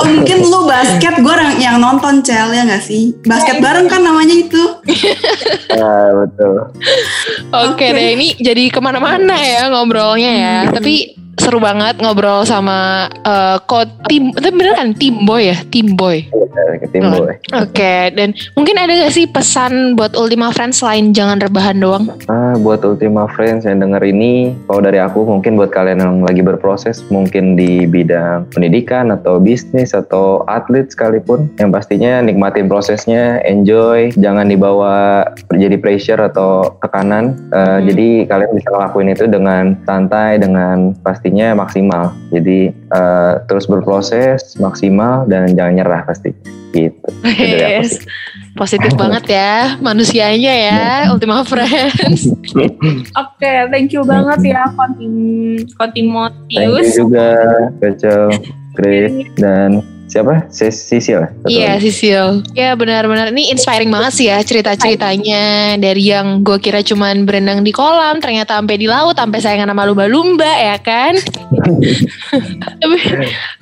[0.00, 3.12] Oh, mungkin lu basket, gue orang yang nonton Cel ya gak sih?
[3.28, 4.62] Basket bareng kan namanya itu.
[5.76, 6.72] Ah, betul.
[7.52, 7.86] Oke Oke.
[7.92, 10.56] deh, ini jadi ke mana-mana ya ngobrolnya ya.
[10.72, 15.94] Tapi seru banget ngobrol sama eh, kok tim, tapi bener kan tim boy ya, tim
[15.98, 16.24] boy.
[16.54, 17.26] Ke tim Oh.
[17.26, 17.34] boy.
[17.52, 22.08] Oke, dan mungkin ada gak sih pesan buat Ultima Friends selain jangan rebahan doang?
[22.26, 26.40] Ah, buat Ultima Friends yang denger ini, kalau dari aku mungkin buat kalian yang lagi
[26.40, 34.14] berproses, mungkin di bidang pendidikan atau bisnis atau atlet sekalipun, yang pastinya nikmatin prosesnya, enjoy,
[34.14, 37.36] jangan dibawa jadi pressure atau tekanan.
[37.50, 37.86] Eh, Hmm.
[37.90, 42.14] Jadi kalian bisa ngelakuin itu dengan santai, dengan pastinya maksimal.
[42.30, 46.30] Jadi eh, terus berproses maksimal dan jangan nyerah pasti.
[46.74, 47.08] Gitu.
[47.24, 48.02] Yes.
[48.54, 52.30] Positif banget ya manusianya ya Ultima Friends.
[53.22, 55.14] Oke, thank you banget ya Kontim
[55.58, 56.94] Thank you Kontimotius.
[56.94, 57.30] juga,
[57.82, 58.30] Rachel,
[58.78, 60.46] Grace, dan siapa?
[60.48, 61.20] Sis- Sisil.
[61.22, 61.76] Satu Iya.
[61.78, 62.42] Sisil.
[62.52, 65.44] Ya benar-benar ini inspiring banget sih ya cerita-ceritanya
[65.76, 69.84] dari yang gue kira cuman berenang di kolam ternyata sampai di laut sampai sayangan sama
[69.84, 71.14] lumba-lumba ya kan.
[72.80, 72.96] Tapi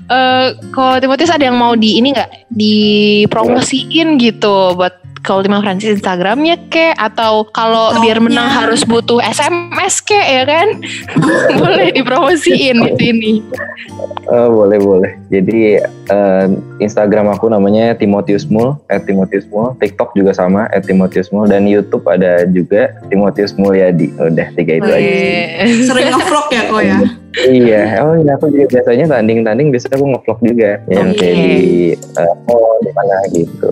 [0.05, 5.87] eh kalau Timotius ada yang mau di ini nggak dipromosiin gitu buat kalau Ultima Friends
[5.87, 10.83] Instagramnya kek atau kalau biar menang harus butuh SMS kek ya kan
[11.63, 13.33] boleh dipromosiin di sini.
[14.27, 15.13] Oh, boleh boleh.
[15.31, 16.47] Jadi eh,
[16.83, 18.75] Instagram aku namanya Timotius Mul,
[19.07, 19.79] Timotius Mul.
[19.79, 21.47] TikTok juga sama, Timotius Mul.
[21.47, 24.11] Dan YouTube ada juga Timotius Mulyadi.
[24.19, 24.99] Udah tiga itu aja.
[24.99, 25.23] sih.
[25.63, 25.87] Weh.
[25.87, 26.99] Sering ngevlog ya kok ya?
[27.33, 31.19] Iya, oh iya aku juga biasanya tanding-tanding biasanya aku ngevlog juga yang Oke.
[31.19, 31.57] kayak di
[31.97, 33.69] eh, mall di mana gitu.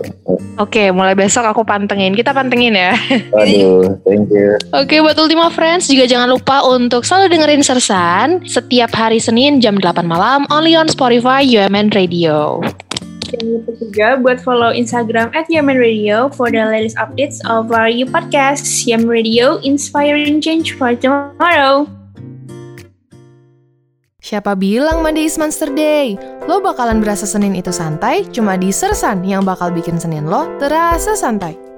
[0.57, 2.17] Oke, mulai besok aku pantengin.
[2.17, 2.97] Kita pantengin ya.
[3.35, 4.57] Waduh, thank you.
[4.73, 9.77] Oke, buat Ultima Friends juga jangan lupa untuk selalu dengerin Sersan setiap hari Senin jam
[9.77, 12.65] 8 malam only on Spotify UMN Radio.
[13.31, 17.87] Jangan lupa juga buat follow Instagram at Yemen Radio for the latest updates of our
[17.87, 22.00] new podcast, Yemen Radio Inspiring Change for Tomorrow.
[24.21, 26.13] Siapa bilang Monday is Monster Day?
[26.45, 31.17] Lo bakalan berasa Senin itu santai, cuma di Sersan yang bakal bikin Senin lo terasa
[31.17, 31.70] santai.